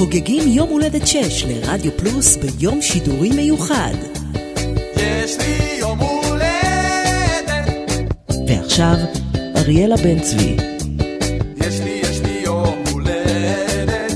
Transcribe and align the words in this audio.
חוגגים 0.00 0.48
יום 0.48 0.68
הולדת 0.68 1.06
6 1.06 1.44
לרדיו 1.44 1.92
פלוס 1.96 2.36
ביום 2.36 2.82
שידורי 2.82 3.30
מיוחד. 3.30 3.94
יש 4.96 5.38
לי 5.38 5.78
יום 5.78 5.98
הולדת. 5.98 7.68
ועכשיו, 8.48 8.94
אריאלה 9.56 9.96
בן 9.96 10.20
צבי. 10.20 10.56
יש 11.56 11.80
לי, 11.80 12.00
יש 12.02 12.20
לי 12.20 12.40
יום 12.44 12.84
הולדת, 12.92 14.12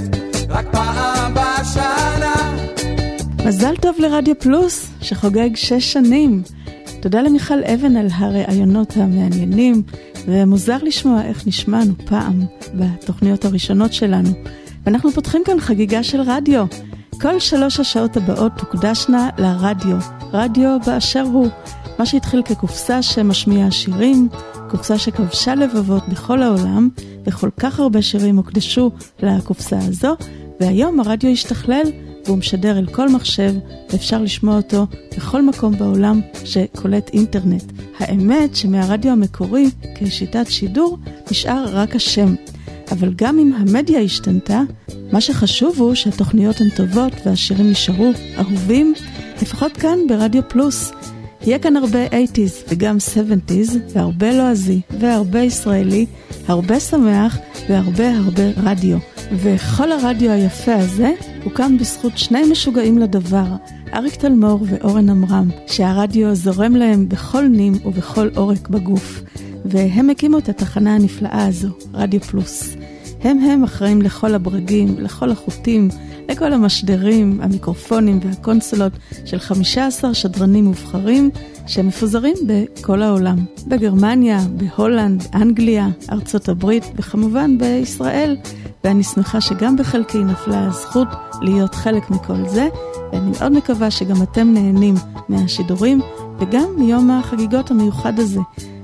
רק 0.49 0.67
פעם 0.73 1.35
בשנה. 1.35 2.57
מזל 3.47 3.77
טוב 3.77 3.97
לרדיו 3.99 4.39
פלוס, 4.39 4.91
שחוגג 5.01 5.51
שש 5.55 5.93
שנים. 5.93 6.43
תודה 7.01 7.23
למיכל 7.23 7.65
אבן 7.65 7.97
על 7.97 8.07
הראיונות 8.15 8.97
המעניינים, 8.97 9.83
ומוזר 10.27 10.79
לשמוע 10.83 11.23
איך 11.25 11.47
נשמענו 11.47 11.93
פעם 12.05 12.45
בתוכניות 12.75 13.45
הראשונות 13.45 13.93
שלנו. 13.93 14.31
ואנחנו 14.87 15.11
פותחים 15.11 15.43
כאן 15.45 15.61
חגיגה 15.61 16.03
של 16.03 16.21
רדיו. 16.21 16.65
כל 17.21 17.41
שלוש 17.41 17.81
השעות 17.81 18.17
הבאות 18.17 18.53
תוקדשנה 18.59 19.31
לרדיו, 19.39 19.97
רדיו 20.33 20.79
באשר 20.87 21.23
הוא. 21.23 21.49
מה 21.99 22.07
שהתחיל 22.07 22.43
כקופסה 22.43 23.03
שמשמיעה 23.03 23.71
שירים, 23.71 24.29
קופסה 24.71 24.99
שכבשה 24.99 25.55
לבבות 25.55 26.09
בכל 26.09 26.43
העולם, 26.43 26.89
וכל 27.27 27.51
כך 27.61 27.81
הרבה 27.81 28.03
שירים 28.03 28.37
הוקדשו 28.37 28.91
לקופסה 29.23 29.79
הזו, 29.79 30.17
והיום 30.61 31.01
הרדיו 31.01 31.31
השתכלל 31.31 31.83
והוא 32.25 32.39
משדר 32.39 32.79
אל 32.79 32.87
כל 32.87 33.09
מחשב, 33.09 33.55
ואפשר 33.93 34.23
לשמוע 34.23 34.57
אותו 34.57 34.87
בכל 35.17 35.43
מקום 35.43 35.79
בעולם 35.79 36.21
שקולט 36.45 37.11
אינטרנט. 37.13 37.73
האמת 37.99 38.57
שמהרדיו 38.57 39.13
המקורי, 39.13 39.71
כשיטת 39.95 40.47
שידור, 40.49 40.99
נשאר 41.31 41.65
רק 41.73 41.97
השם. 41.97 42.35
אבל 42.93 43.13
גם 43.17 43.39
אם 43.39 43.53
המדיה 43.53 44.01
השתנתה, 44.01 44.61
מה 45.13 45.21
שחשוב 45.21 45.81
הוא 45.81 45.95
שהתוכניות 45.95 46.61
הן 46.61 46.69
טובות 46.77 47.13
והשירים 47.27 47.71
נשארו 47.71 48.11
אהובים, 48.39 48.95
לפחות 49.43 49.73
כאן 49.73 49.99
ברדיו 50.09 50.49
פלוס. 50.49 50.93
יהיה 51.43 51.59
כאן 51.59 51.77
הרבה 51.77 52.07
80's 52.07 52.69
וגם 52.69 52.97
70's, 53.15 53.77
והרבה 53.93 54.33
לועזי, 54.33 54.81
והרבה 55.01 55.41
ישראלי, 55.41 56.07
הרבה 56.49 56.81
שמח, 56.81 57.39
והרבה 57.69 58.17
הרבה 58.17 58.43
רדיו. 58.57 58.99
וכל 59.33 59.93
הרדיו 59.93 60.31
היפה 60.31 60.75
הזה 60.75 61.13
הוקם 61.45 61.79
בזכות 61.79 62.19
שני 62.19 62.43
משוגעים 62.51 62.99
לדבר, 62.99 63.47
אריק 63.95 64.15
תלמור 64.15 64.59
ואורן 64.63 65.11
עמרם, 65.11 65.51
שהרדיו 65.67 66.35
זורם 66.35 66.77
להם 66.77 67.09
בכל 67.09 67.49
נים 67.49 67.73
ובכל 67.85 68.29
עורק 68.37 68.69
בגוף. 68.69 69.23
והם 69.65 70.11
הקימו 70.11 70.39
את 70.39 70.49
התחנה 70.49 70.95
הנפלאה 70.95 71.47
הזו, 71.47 71.69
רדיו 71.95 72.21
פלוס. 72.21 72.77
הם 73.21 73.39
הם 73.39 73.65
אחראים 73.65 74.03
לכל 74.03 74.35
הברגים, 74.35 74.99
לכל 74.99 75.31
החוטים, 75.31 75.89
לכל 76.29 76.53
המשדרים, 76.53 77.41
המיקרופונים 77.43 78.21
והקונסולות 78.23 78.93
של 79.25 79.39
15 79.39 80.15
שדרנים 80.15 80.65
מובחרים 80.65 81.31
שמפוזרים 81.67 82.35
בכל 82.47 83.03
העולם. 83.03 83.37
בגרמניה, 83.67 84.39
בהולנד, 84.57 85.23
אנגליה, 85.35 85.89
ארצות 86.13 86.49
הברית 86.49 86.85
וכמובן 86.97 87.59
בישראל. 87.59 88.37
ואני 88.85 89.03
שמחה 89.03 89.41
שגם 89.41 89.77
בחלקי 89.77 90.19
נפלה 90.19 90.67
הזכות 90.67 91.09
להיות 91.43 91.75
חלק 91.75 92.11
מכל 92.11 92.49
זה, 92.49 92.69
ואני 93.13 93.31
מאוד 93.31 93.53
מקווה 93.53 93.91
שגם 93.91 94.23
אתם 94.23 94.55
נהנים 94.55 94.95
מהשידורים 95.29 96.01
וגם 96.39 96.67
מיום 96.79 97.11
החגיגות 97.11 97.71
המיוחד 97.71 98.19
הזה. 98.19 98.41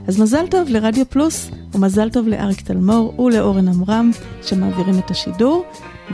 אז 0.09 0.21
מזל 0.21 0.47
טוב 0.47 0.69
לרדיו 0.69 1.05
פלוס, 1.11 1.51
ומזל 1.75 2.11
טוב 2.11 2.29
לאריק 2.29 2.61
תלמור 2.61 3.21
ולאורן 3.21 3.69
עמרם 3.69 4.11
שמעבירים 4.43 4.99
את 4.99 5.11
השידור, 5.11 5.65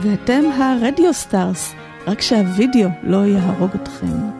ואתם 0.01 0.43
ה 0.57 0.66
radio 0.66 1.13
stars, 1.13 1.73
רק 2.07 2.21
שהווידאו 2.21 2.89
לא 3.03 3.25
יהרוג 3.25 3.71
אתכם. 3.75 4.36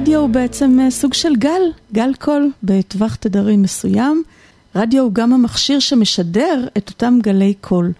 רדיו. 0.00 0.20
הוא 0.20 0.28
בעצם 0.28 0.78
אה, 0.80 0.90
סוג 0.90 1.14
של 1.14 1.36
גל, 1.36 1.62
גל 1.92 2.10
קול 2.20 2.50
בטווח 2.62 3.14
תדרים 3.14 3.62
מסוים. 3.62 4.22
רדיו 4.74 5.02
הוא 5.02 5.12
גם 5.12 5.32
המכשיר 5.32 5.78
שמשדר 5.78 6.66
את 6.76 6.88
אותם 6.88 7.18
גלי 7.22 7.54
קול. 7.60 7.92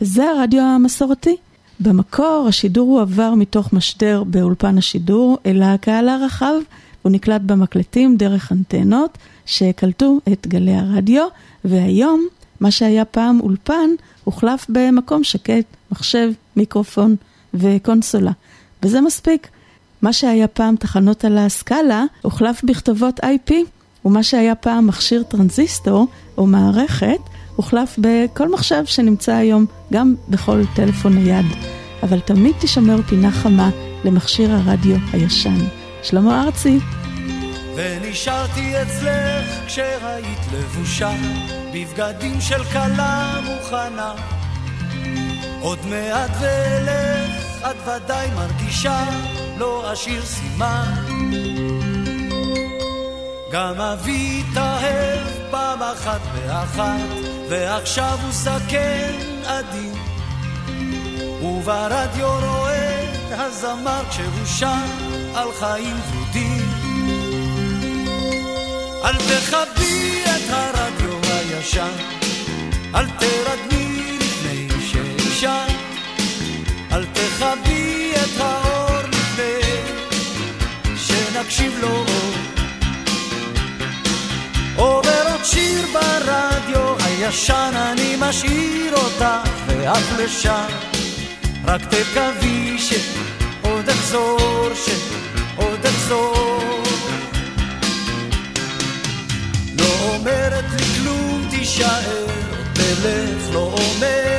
וזה 0.00 0.30
הרדיו 0.30 0.62
המסורתי. 0.62 1.36
במקור 1.80 2.46
השידור 2.48 2.88
הועבר 2.98 3.34
מתוך 3.34 3.72
משדר 3.72 4.24
באולפן 4.24 4.78
השידור 4.78 5.38
אל 5.46 5.62
הקהל 5.62 6.08
הרחב, 6.08 6.54
הוא 7.02 7.12
נקלט 7.12 7.40
במקלטים 7.40 8.16
דרך 8.16 8.52
אנטנות 8.52 9.18
שקלטו 9.46 10.18
את 10.32 10.46
גלי 10.46 10.74
הרדיו, 10.74 11.26
והיום 11.64 12.26
מה 12.60 12.70
שהיה 12.70 13.04
פעם 13.04 13.40
אולפן 13.40 13.90
הוחלף 14.24 14.66
במקום 14.68 15.24
שקט, 15.24 15.64
מחשב, 15.92 16.30
מיקרופון 16.56 17.16
וקונסולה. 17.54 18.32
וזה 18.82 19.00
מספיק. 19.00 19.48
מה 20.06 20.12
שהיה 20.12 20.48
פעם 20.48 20.76
תחנות 20.76 21.24
על 21.24 21.38
הסקאלה 21.38 22.04
הוחלף 22.22 22.64
בכתובות 22.64 23.20
IP, 23.20 23.52
ומה 24.04 24.22
שהיה 24.22 24.54
פעם 24.54 24.86
מכשיר 24.86 25.22
טרנזיסטור 25.22 26.06
או 26.38 26.46
מערכת 26.46 27.18
הוחלף 27.56 27.98
בכל 27.98 28.52
מחשב 28.52 28.82
שנמצא 28.84 29.32
היום 29.32 29.66
גם 29.92 30.14
בכל 30.28 30.62
טלפון 30.74 31.14
נייד. 31.14 31.46
אבל 32.02 32.20
תמיד 32.20 32.54
תשמר 32.60 33.02
פינה 33.02 33.30
חמה 33.30 33.70
למכשיר 34.04 34.52
הרדיו 34.52 34.96
הישן. 35.12 35.58
שלמה 36.02 36.44
ארצי. 36.44 36.78
ונשארתי 37.76 38.82
אצלך 38.82 39.66
כשראית 39.66 40.38
לבושה 40.52 41.10
בבגדים 41.74 42.40
של 42.40 42.64
כלה 42.64 43.40
מוכנה 43.44 44.14
עוד 45.60 45.78
מעט 45.86 46.30
ואלך 46.40 47.45
את 47.62 47.76
ודאי 47.88 48.28
מרגישה 48.36 49.04
לא 49.58 49.92
אשאיר 49.92 50.24
סימן. 50.24 50.94
גם 53.52 53.80
אבי 53.80 54.42
התאהב 54.50 55.26
פעם 55.50 55.82
אחת 55.82 56.20
באחת 56.34 57.00
ועכשיו 57.48 58.18
הוא 58.22 58.32
זקן 58.32 59.12
עדין. 59.46 59.94
וברדיו 61.42 62.38
רואה 62.42 63.06
הזמר 63.30 64.02
כשהוא 64.10 64.46
שר 64.58 64.84
על 65.34 65.48
חיים 65.58 65.96
ורודים 66.12 66.86
אל 69.04 69.16
תכבי 69.16 70.22
את 70.24 70.50
הרדיו 70.50 71.18
הישן 71.22 71.96
אל 72.94 73.06
תרדמי 73.10 74.18
לפני 74.20 74.68
שאישה 74.80 75.85
אל 76.96 77.04
תכבי 77.04 78.12
את 78.14 78.40
האור 78.40 78.98
לפני 79.08 79.60
שנקשיב 80.96 81.78
לו. 81.80 82.04
עובר 84.76 85.22
עוד 85.32 85.44
שיר 85.44 85.86
ברדיו 85.92 86.96
הישן 87.04 87.72
אני 87.74 88.16
משאיר 88.20 88.94
אותך 88.94 89.50
ואף 89.66 90.18
לשם 90.18 90.66
רק 91.64 91.80
תקווי 91.84 92.78
שעוד 92.78 93.88
אחזור, 93.88 94.68
שעוד 94.74 95.86
אחזור. 95.86 96.82
לא 99.78 100.14
אומרת 100.14 100.64
לי 100.72 100.84
כלום 100.84 101.46
תישאר, 101.50 102.26
תלך, 102.74 103.50
לא 103.52 103.74
אומרת 103.78 104.35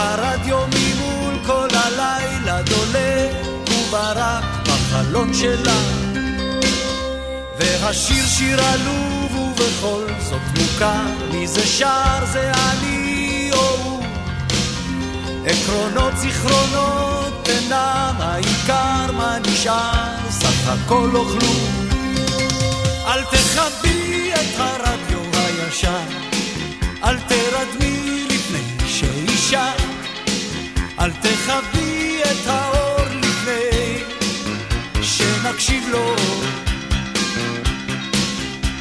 והרדיו 0.00 0.58
ממול 0.58 1.34
כל 1.46 1.68
הלילה 1.74 2.62
דולק 2.62 3.46
וברק 3.68 4.44
בחלון 4.62 5.34
שלה. 5.34 5.80
והשיר 7.58 8.26
שיר 8.26 8.60
עלוב 8.62 9.36
ובכל 9.36 10.06
זאת 10.18 10.40
מוכר 10.58 11.06
מי 11.32 11.46
זה 11.46 11.66
שר? 11.66 12.24
זה 12.32 12.52
אני 12.52 13.50
או 13.52 13.76
הוא? 13.84 14.02
עקרונות 15.46 16.16
זיכרונות 16.16 17.48
אינם 17.48 18.14
העיקר 18.18 19.12
מה 19.16 19.38
נשאר? 19.46 20.30
סך 20.30 20.68
הכל 20.68 21.10
כלום 21.12 21.88
אל 23.06 23.24
תכבי 23.24 24.30
את 24.34 24.58
הרדיו 24.58 25.20
הישן 25.34 26.06
אל 27.04 27.16
תרדמי 27.20 28.26
לפני 28.30 28.88
שאישה 28.88 29.79
אל 31.00 31.10
תכבי 31.10 32.22
את 32.22 32.46
האור 32.46 33.06
לפני 33.22 34.02
שנקשיב 35.02 35.88
לו. 35.88 36.14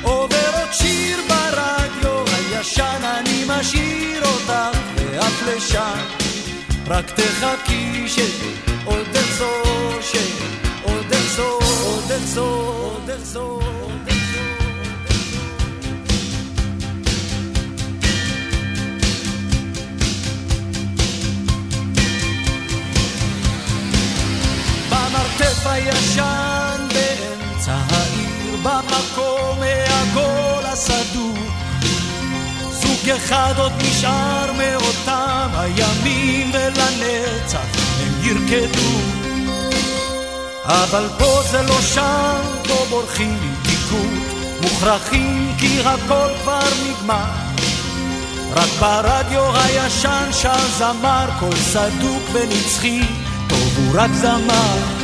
עובר 0.01 0.49
עוד 0.59 0.73
שיר 0.73 1.17
ברדיו 1.27 2.23
הישן 2.27 3.01
אני 3.03 3.43
משאיר 3.47 4.23
אותך 4.25 4.77
ואף 4.95 5.43
לשם 5.47 5.99
רק 6.87 7.05
תחכי 7.09 8.07
שעוד 8.07 9.15
אחזור 9.15 9.99
שעוד 10.01 11.13
אחזור 11.13 11.59
עוד 11.83 12.11
אחזור 12.11 12.91
עוד 12.93 13.09
אחזור 13.09 13.78
במרתף 25.39 25.67
הישן 25.67 26.87
באמצע 26.93 27.77
העיר 27.89 28.55
במקום 28.63 29.59
העגול 29.61 30.65
הסדור. 30.65 31.37
זוג 32.71 33.09
אחד 33.09 33.53
עוד 33.57 33.71
נשאר 33.77 34.51
מאותם 34.57 35.49
הימים 35.53 36.51
ולנצח 36.53 37.65
הם 37.99 38.13
ירקדו. 38.21 38.99
אבל 40.65 41.07
פה 41.17 41.41
זה 41.51 41.61
לא 41.61 41.81
שם, 41.81 42.41
פה 42.67 42.85
בורחים 42.89 43.37
עם 43.43 43.99
מוכרחים 44.61 45.55
כי 45.57 45.79
הכל 45.85 46.29
כבר 46.41 46.69
נגמר. 46.87 47.31
רק 48.55 48.69
ברדיו 48.79 49.55
הישן 49.55 50.29
שר 50.31 50.67
זמר 50.77 51.29
קול 51.39 51.55
סדוק 51.55 52.23
ונצחי 52.33 53.01
טוב 53.49 53.77
הוא 53.77 54.01
רק 54.01 54.11
זמר 54.13 54.98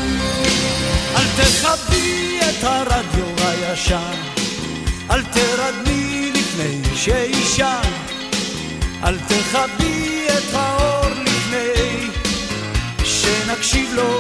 אל 1.16 1.26
תכבי 1.38 2.40
את 2.40 2.64
הרדיו 2.64 3.26
הישן. 3.38 4.16
אל 5.12 5.24
תרדמי 5.24 6.32
לפני 6.34 6.96
שישן 6.96 7.92
אל 9.04 9.20
תכבי 9.20 10.28
את 10.28 10.54
האור 10.54 11.10
לפני 11.10 12.10
שנקשיב 13.04 13.94
לו. 13.94 14.20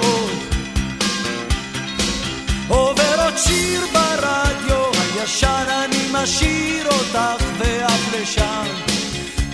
עובר 2.67 3.23
עוד 3.23 3.37
שיר 3.37 3.81
ברדיו 3.93 4.91
הישן 4.93 5.65
אני 5.69 6.07
משאיר 6.11 6.87
אותך 6.87 7.43
ואף 7.57 8.13
לשם. 8.13 8.65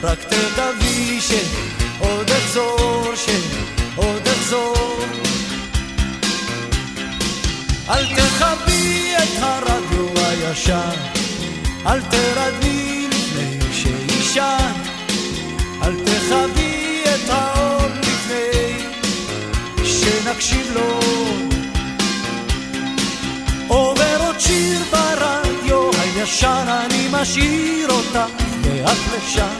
רק 0.03 0.19
תקווי 0.19 1.19
שעוד 1.21 2.31
אחזור 2.31 3.13
שעוד 3.15 4.27
אחזור 4.27 5.05
אל 7.91 8.05
תכבי 8.05 9.13
את 9.17 9.41
הרדיו 9.41 10.07
הישן. 10.15 10.97
אל 11.85 12.01
תרדמי 12.01 13.07
לפני 13.11 13.73
שישן 13.73 14.73
אל 15.83 15.95
תכבי 16.05 17.03
את 17.03 17.29
האור 17.29 17.87
לפני 17.99 18.77
שנקשיב 19.83 20.71
לו. 20.75 20.99
עובר 23.67 24.17
עוד 24.25 24.39
שיר 24.39 24.81
ברדיו 24.91 25.89
הישן 25.99 26.65
אני 26.67 27.07
משאיר 27.11 27.89
אותך 27.89 28.43
ואת 28.63 28.97
לשם. 29.17 29.55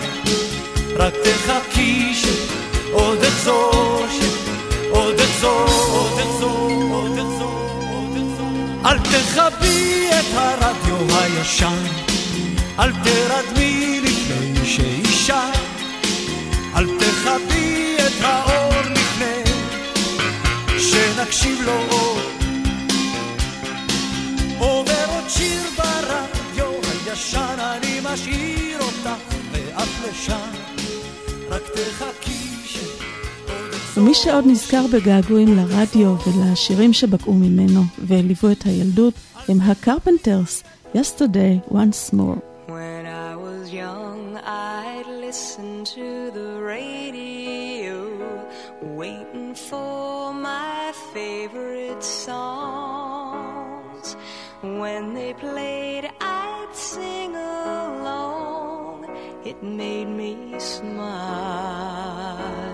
רק 0.96 1.14
תחכי 1.24 2.14
שעוד 2.14 3.24
אחזור 3.24 4.06
שעוד 4.12 5.20
אחזור 5.20 5.20
עוד 5.20 5.20
אחזור 5.20 5.60
עוד 5.62 5.70
אחזור 5.70 5.98
עוד 5.98 6.20
אחזור 6.20 6.81
אל 8.86 9.00
תכבי 9.00 10.10
את 10.10 10.26
הרדיו 10.34 11.18
הישן 11.18 11.84
אל 12.80 12.92
תרדמי 13.04 14.00
לפני 14.04 14.66
שאישה. 14.66 15.52
אל 16.76 16.86
תכבי 17.00 17.96
את 17.98 18.24
האור 18.24 18.82
לפני 18.82 19.44
שנקשיב 20.80 21.62
לו. 21.62 21.82
עוד 21.90 22.22
עובר 24.58 25.06
עוד 25.08 25.30
שיר 25.30 25.62
ברדיו 25.78 26.72
הישן 27.06 27.58
אני 27.60 28.00
משאיר 28.04 28.80
אותך 28.80 29.36
ואף 29.52 30.08
לשם. 30.08 30.52
רק 31.50 31.62
תחכי 31.74 32.31
ומי 33.98 34.14
שעוד 34.14 34.46
נזכר 34.48 34.86
בגעגועים 34.94 35.56
לרדיו 35.56 36.16
ולשירים 36.28 36.94
שבקעו 36.94 37.34
ממנו 37.34 37.82
וליוו 38.08 38.52
את 38.52 38.64
הילדות 38.66 39.14
הם 39.50 39.58
הקרפנטרס, 39.62 40.64
Yesterday 40.96 41.72
Once 41.72 42.14
More. 42.14 42.40
When 42.68 43.06
I 43.06 43.36
was 43.46 43.64
young, 43.84 44.22
I'd 44.38 45.10
listen 45.26 45.70
to 45.96 46.10
the 46.38 46.52
radio, 46.76 47.98
waiting 49.02 49.54
for 49.70 50.34
my 50.34 50.78
favorite 51.14 52.04
songs. 52.28 54.06
When 54.82 55.04
they 55.18 55.32
played, 55.46 56.06
I'd 56.22 56.74
sing 56.92 57.32
along. 57.36 58.96
It 59.50 59.58
made 59.82 60.10
me 60.22 60.32
smile. 60.76 62.71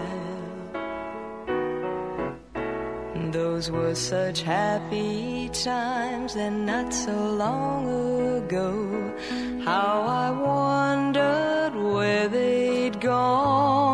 And 3.28 3.36
those 3.36 3.70
were 3.70 3.94
such 3.94 4.42
happy 4.42 5.50
times 5.50 6.38
and 6.38 6.66
not 6.66 6.94
so 6.94 7.12
long 7.12 8.38
ago. 8.38 9.14
How 9.66 10.06
I 10.08 10.32
wondered 10.32 11.76
where 11.76 12.30
they'd 12.30 13.02
gone. 13.02 13.87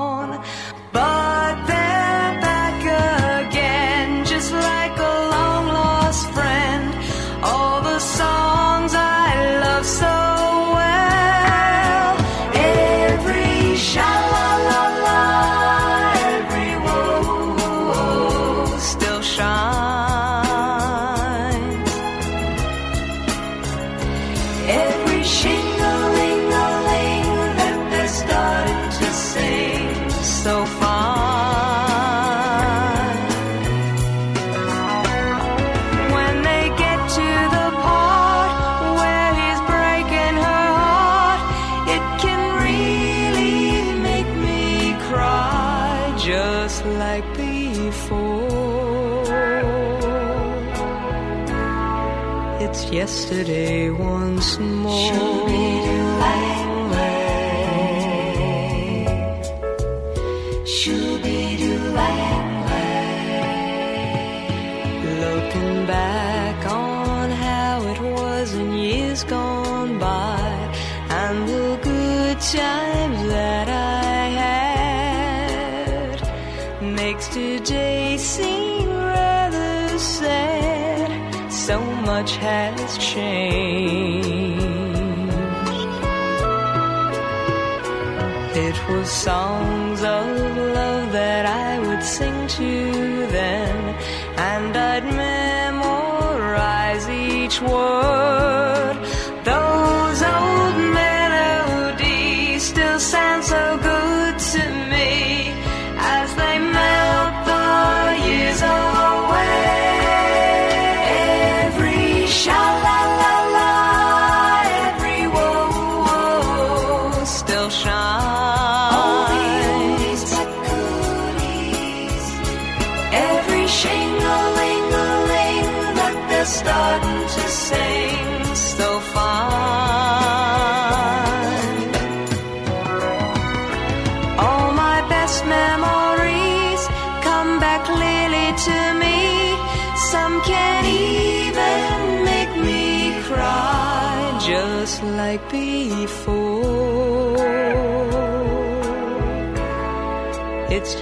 song. 89.02 89.83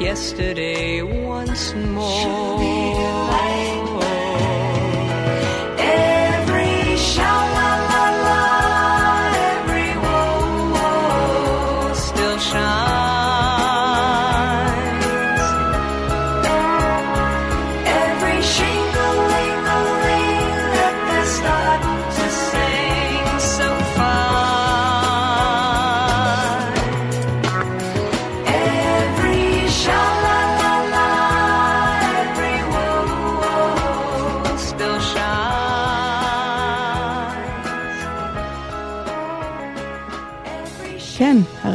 yesterday. 0.01 0.90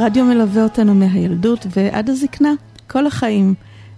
הרדיו 0.07 0.25
מלווה 0.25 0.63
אותנו 0.63 0.95
מהילדות 0.95 1.67
ועד 1.77 2.11
הזקנה, 2.11 2.53
כל 2.87 3.07
החיים. 3.07 3.55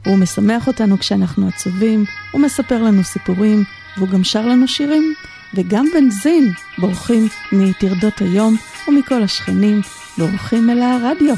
הוא 0.07 0.17
משמח 0.17 0.67
אותנו 0.67 0.99
כשאנחנו 0.99 1.49
עצובים, 1.49 2.05
הוא 2.33 2.41
מספר 2.41 2.83
לנו 2.83 3.05
סיפורים, 3.05 3.65
והוא 3.97 4.09
גם 4.09 4.25
שר 4.25 4.47
לנו 4.47 4.69
שירים. 4.69 5.15
וגם 5.55 5.87
בנזין 5.95 6.53
בורחים 6.79 7.29
מטרדות 7.53 8.19
היום 8.21 8.57
ומכל 8.89 9.23
השכנים, 9.23 9.81
בורחים 10.19 10.71
אל 10.71 10.83
הרדיו. 10.83 11.35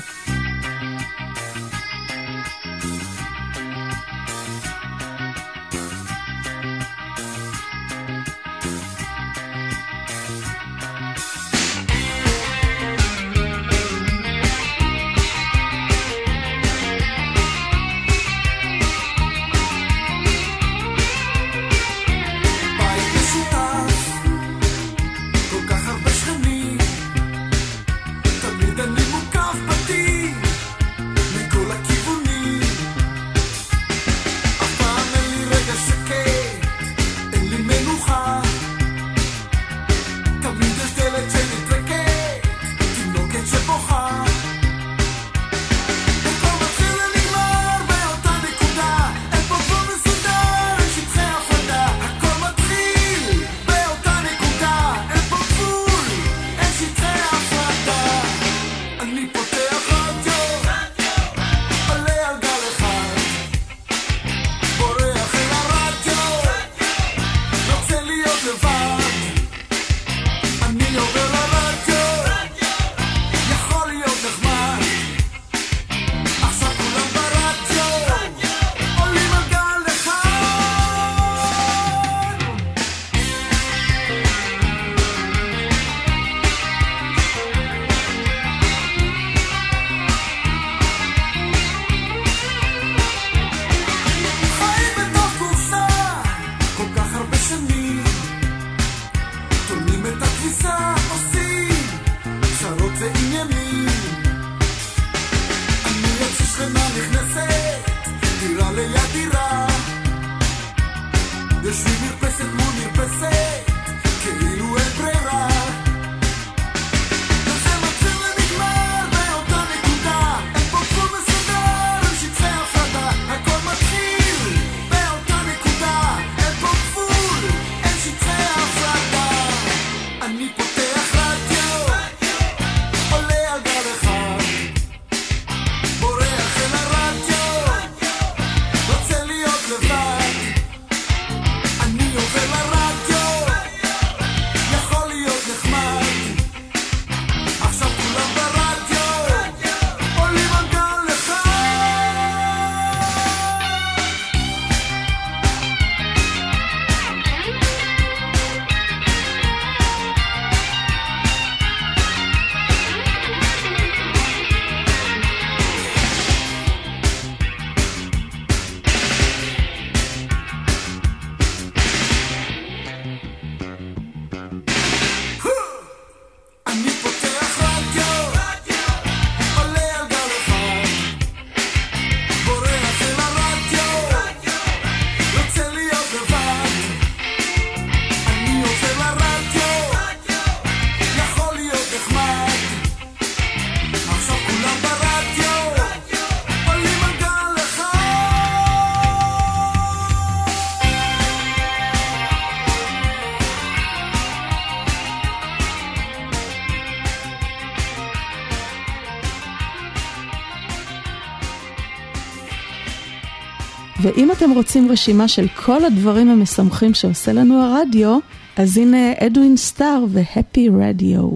ואם 214.16 214.33
אתם 214.33 214.51
רוצים 214.51 214.90
רשימה 214.90 215.29
של 215.29 215.46
כל 215.49 215.85
הדברים 215.85 216.29
המשמחים 216.29 216.94
שעושה 216.94 217.33
לנו 217.33 217.62
הרדיו, 217.62 218.18
אז 218.57 218.79
הנה 218.79 219.12
אדווין 219.27 219.57
סטאר 219.57 220.05
והפי 220.09 220.68
רדיו. 220.68 221.31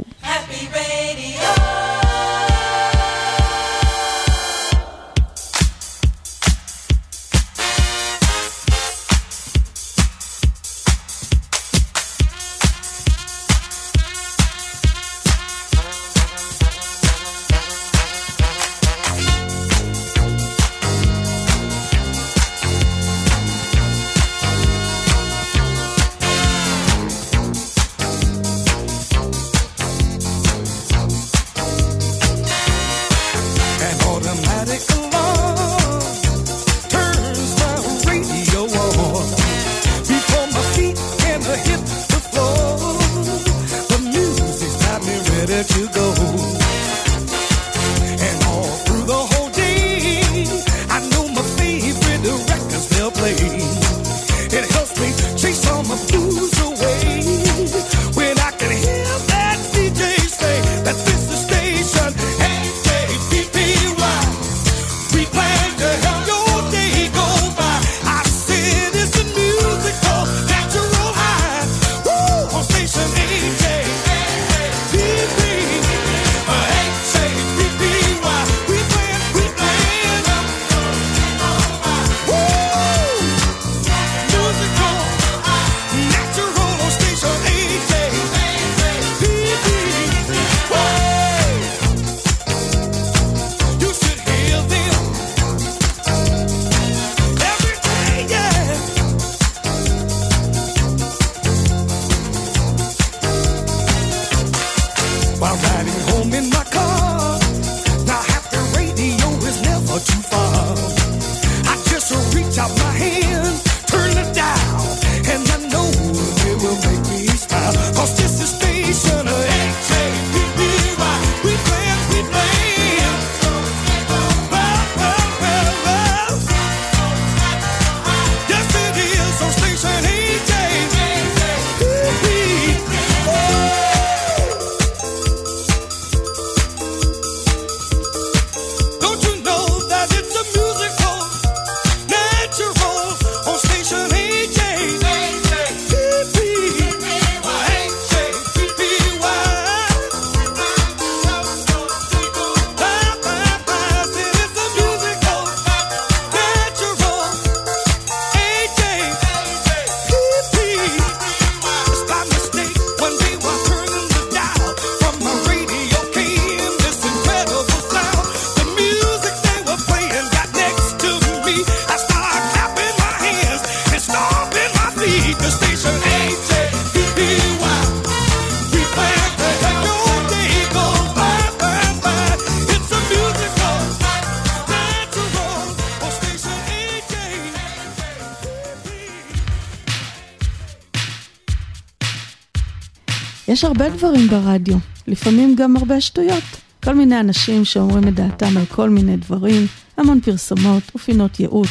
יש 193.55 193.65
הרבה 193.65 193.91
דברים 193.91 194.29
ברדיו, 194.29 194.77
לפעמים 195.07 195.55
גם 195.57 195.77
הרבה 195.77 196.01
שטויות. 196.01 196.43
כל 196.85 196.95
מיני 196.95 197.21
אנשים 197.21 197.65
שאומרים 197.65 198.09
את 198.09 198.15
דעתם 198.15 198.57
על 198.57 198.65
כל 198.67 198.91
מיני 198.91 199.17
דברים, 199.17 199.67
המון 199.97 200.21
פרסומות 200.21 200.83
ופינות 200.95 201.41
ייעוץ, 201.41 201.69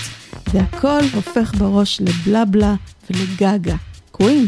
והכל 0.54 1.00
הופך 1.14 1.56
בראש 1.58 2.02
לבלה 2.02 2.46
בלה 2.46 2.76
ולגגה. 3.10 3.76
קווין. 4.12 4.46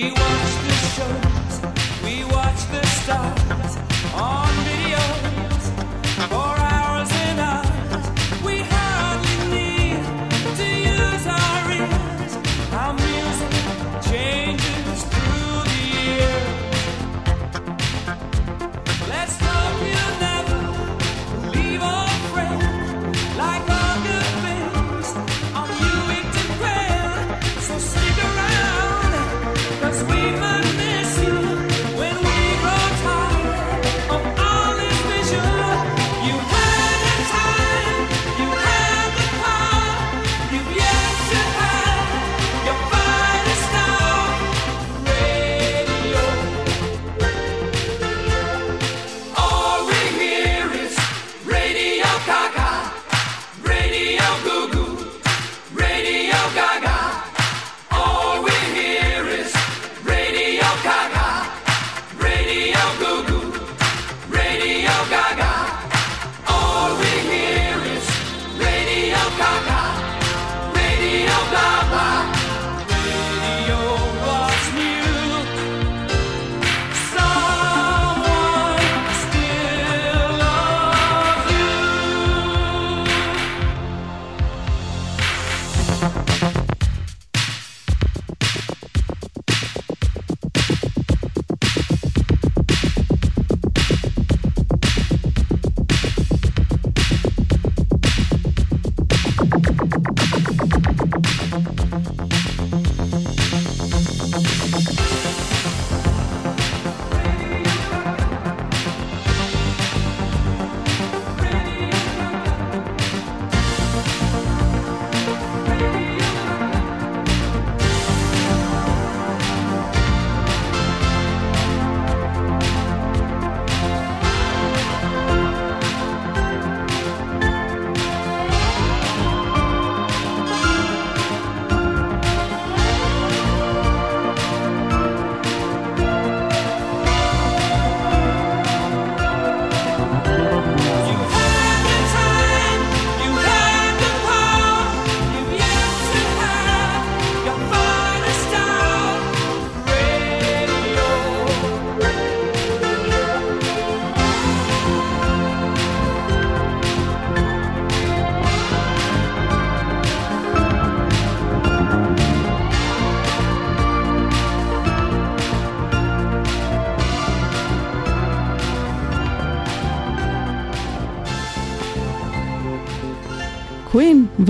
We 0.00 0.10
want. 0.12 0.49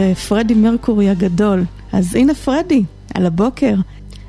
ופרדי 0.00 0.54
מרקורי 0.54 1.10
הגדול. 1.10 1.64
אז 1.92 2.14
הנה 2.14 2.34
פרדי, 2.34 2.82
על 3.14 3.26
הבוקר. 3.26 3.74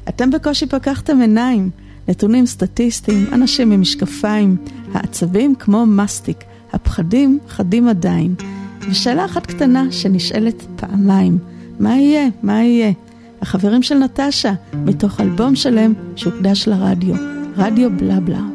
אתם 0.09 0.31
בקושי 0.31 0.65
פקחתם 0.65 1.21
עיניים. 1.21 1.69
נתונים 2.07 2.45
סטטיסטיים, 2.45 3.25
אנשים 3.33 3.71
עם 3.71 3.81
משקפיים, 3.81 4.57
העצבים 4.93 5.55
כמו 5.55 5.85
מסטיק, 5.85 6.37
הפחדים 6.73 7.39
חדים 7.47 7.87
עדיין. 7.87 8.35
ושאלה 8.89 9.25
אחת 9.25 9.45
קטנה 9.45 9.91
שנשאלת 9.91 10.63
פעמיים, 10.75 11.37
מה 11.79 11.97
יהיה? 11.97 12.27
מה 12.43 12.63
יהיה? 12.63 12.91
החברים 13.41 13.83
של 13.83 13.95
נטשה, 13.95 14.53
מתוך 14.73 15.21
אלבום 15.21 15.55
שלם 15.55 15.93
שהוקדש 16.15 16.67
לרדיו, 16.67 17.15
רדיו 17.57 17.97
בלה 17.97 18.19
בלה. 18.19 18.50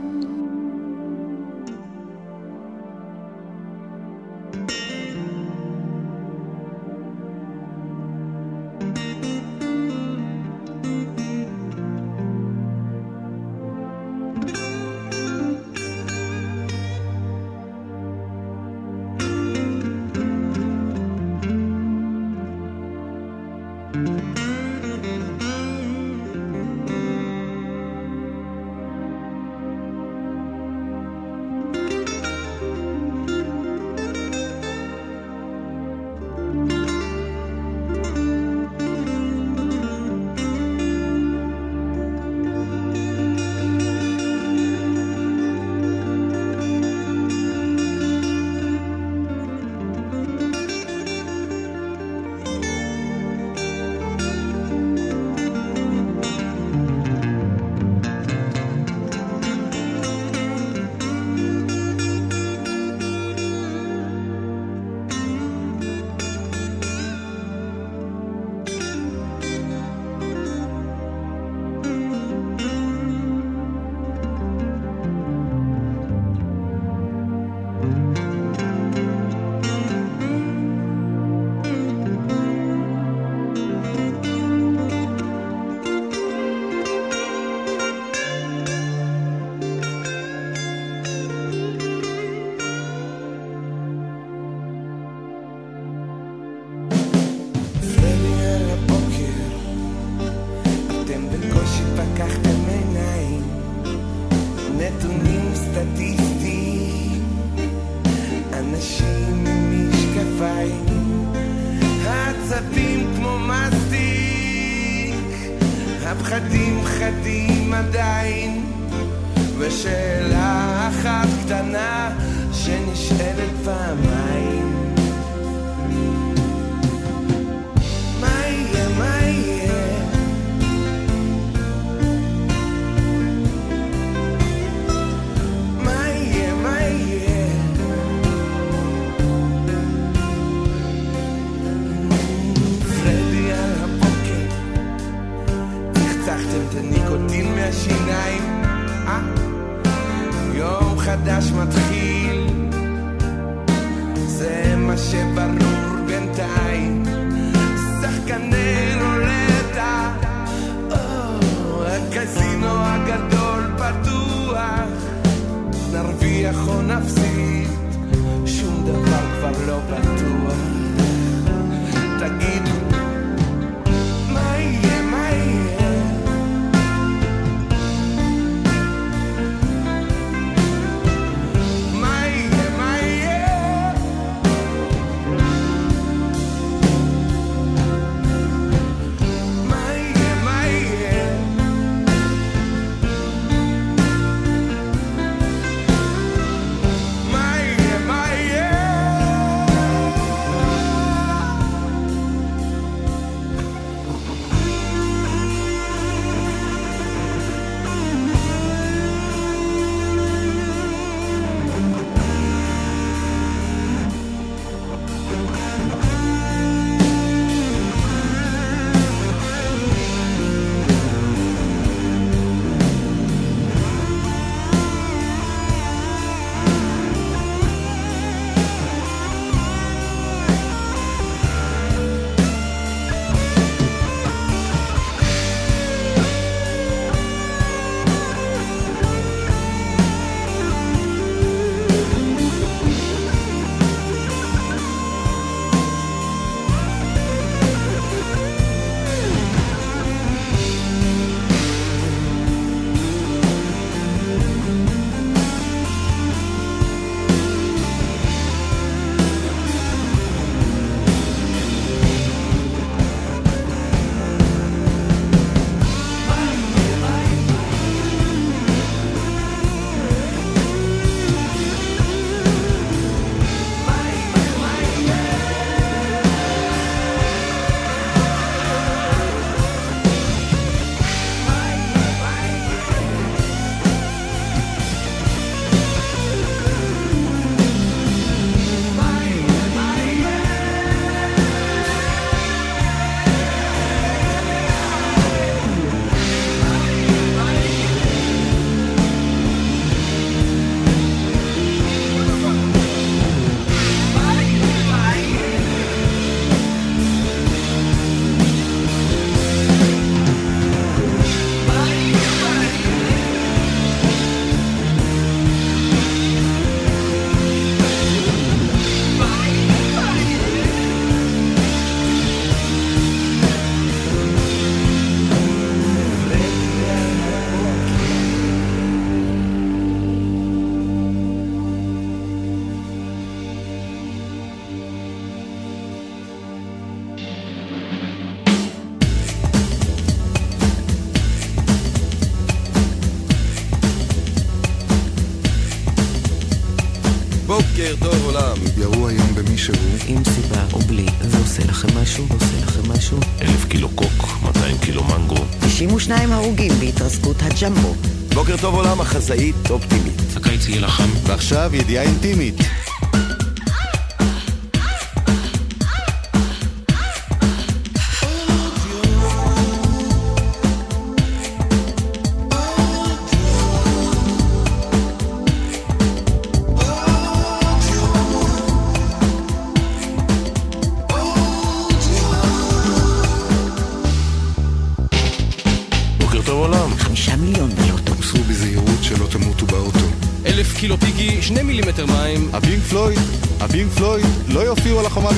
בוקר 347.86 348.10
טוב 348.10 348.24
עולם. 348.24 348.56
ירו 348.78 349.08
היום 349.08 349.34
במישהו. 349.34 349.74
עם 350.06 350.24
סיבה 350.24 350.64
או 350.72 350.78
בלי, 350.78 351.06
זה 351.20 351.38
עושה 351.38 351.64
לכם 351.64 351.88
משהו? 352.02 352.26
עושה 352.30 352.66
לכם 352.66 352.92
משהו? 352.92 353.18
אלף 353.40 353.64
קילו 353.68 353.88
קוק, 353.88 354.38
200 354.42 354.78
קילו 354.78 355.04
מנגו. 355.04 355.44
92 355.60 356.32
הרוגים 356.32 356.72
בהתרסקות 356.80 357.36
הג'מבו. 357.42 357.94
בוקר 358.34 358.56
טוב 358.56 358.74
עולם, 358.74 359.00
החזאית 359.00 359.70
אופטימית. 359.70 360.22
הקיץ 360.36 360.68
יהיה 360.68 360.80
לחם. 360.80 361.08
ועכשיו 361.26 361.70
ידיעה 361.74 362.04
אינטימית. 362.04 362.54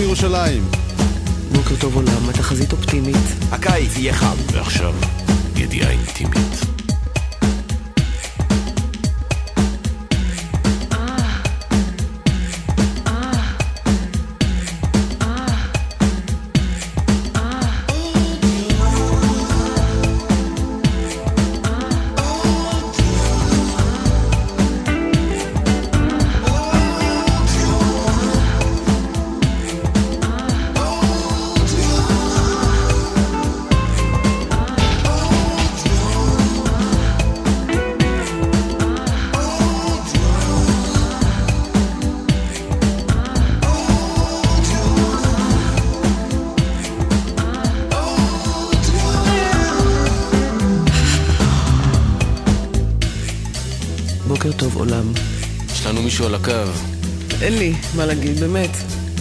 בירושלים. 0.08 0.62
בוקר 1.52 1.76
טוב 1.80 1.94
עולם, 1.94 2.28
התחזית 2.28 2.72
אופטימית. 2.72 3.16
הקיץ 3.52 3.96
יהיה 3.96 4.14
חם. 4.14 4.36
ועכשיו, 4.52 4.94
ידיעה 5.56 5.90
אינטימית. 5.90 6.67
מה 57.98 58.06
להגיד, 58.06 58.40
באמת. 58.40 58.70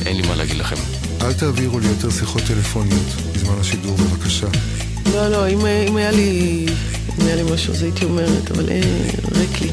אין 0.05 0.17
לי 0.17 0.27
מה 0.27 0.35
להגיד 0.35 0.57
לכם. 0.57 0.75
אל 1.21 1.33
תעבירו 1.33 1.79
לי 1.79 1.87
יותר 1.87 2.09
שיחות 2.09 2.41
טלפוניות 2.47 3.05
בזמן 3.35 3.53
השידור 3.59 3.97
בבקשה. 3.97 4.47
לא, 5.13 5.27
לא, 5.27 5.49
אם, 5.49 5.65
אם 5.65 5.97
היה 5.97 6.11
לי... 6.11 6.65
אם 7.19 7.25
היה 7.25 7.35
לי 7.35 7.43
משהו 7.53 7.73
אז 7.73 7.83
הייתי 7.83 8.05
אומרת, 8.05 8.51
אבל 8.51 8.69
אה, 8.69 8.81
ריק 9.31 9.61
לי. 9.61 9.69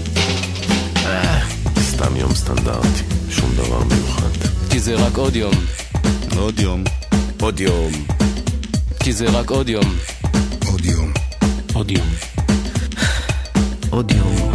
סתם 1.81 2.17
יום 2.17 2.35
סטנדרטי, 2.35 3.03
שום 3.31 3.51
דבר 3.57 3.85
מיוחד. 3.85 4.31
כי 4.71 4.81
זה 4.81 4.95
רק 4.95 5.17
עוד 5.17 5.37
יום. 5.37 5.55
עוד 6.37 6.59
יום, 6.59 6.85
עוד 7.41 7.61
יום. 7.61 7.93
כי 9.01 9.13
זה 9.13 9.25
רק 9.25 9.51
עוד 9.51 9.69
יום. 9.69 9.97
עוד 10.67 10.85
יום. 10.85 11.13
עוד 11.75 11.91
יום. 11.91 12.09
עוד 13.91 14.11
יום. 14.11 14.54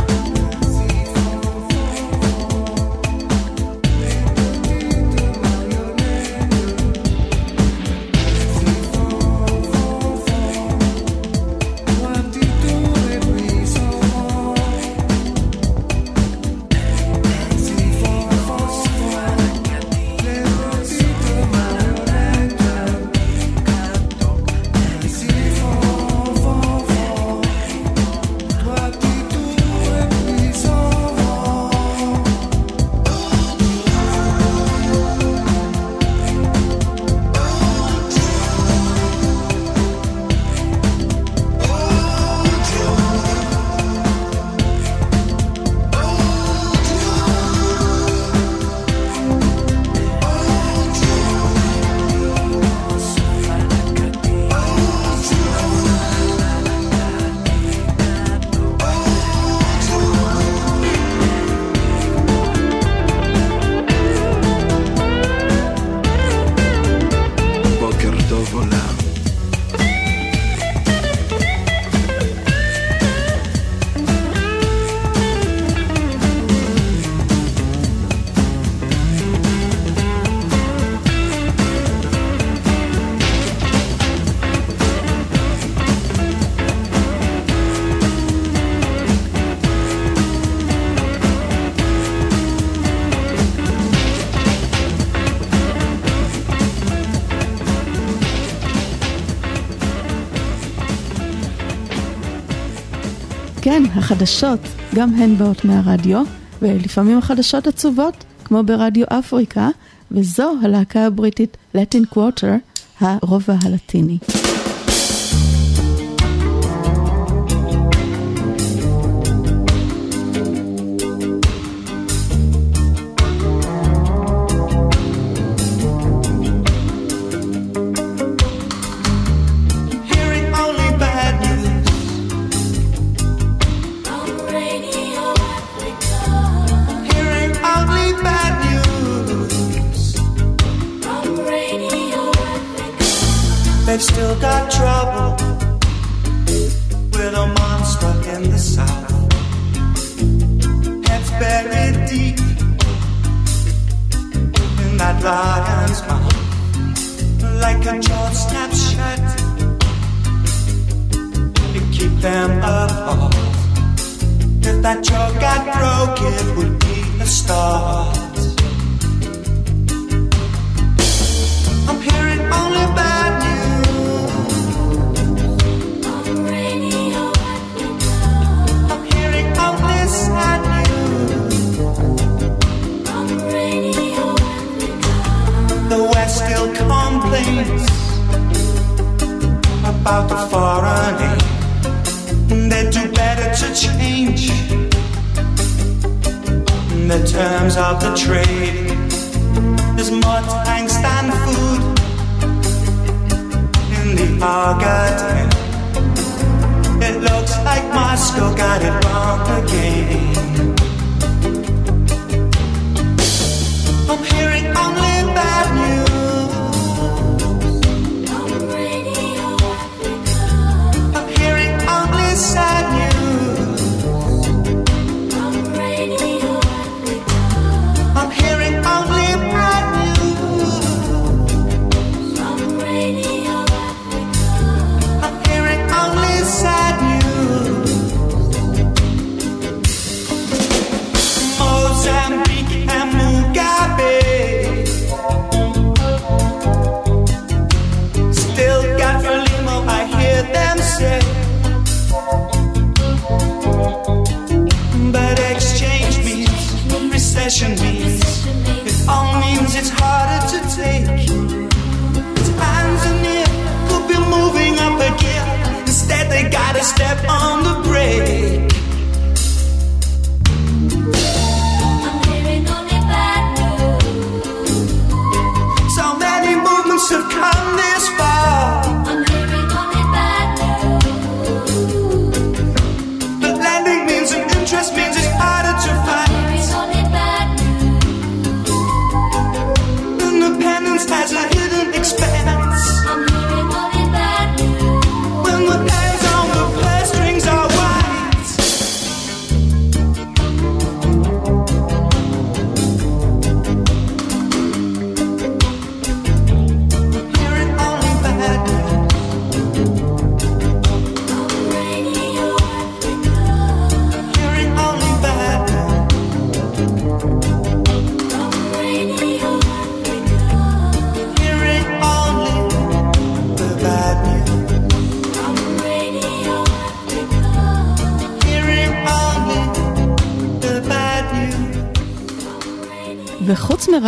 החדשות, 103.99 104.59
גם 104.95 105.13
הן 105.15 105.35
באות 105.35 105.65
מהרדיו, 105.65 106.23
ולפעמים 106.61 107.17
החדשות 107.17 107.67
עצובות, 107.67 108.23
כמו 108.45 108.63
ברדיו 108.63 109.05
אפריקה, 109.09 109.69
וזו 110.11 110.53
הלהקה 110.63 111.05
הבריטית 111.05 111.57
לטין 111.73 112.05
קוורטר, 112.05 112.53
הרובע 112.99 113.55
הלטיני. 113.63 114.17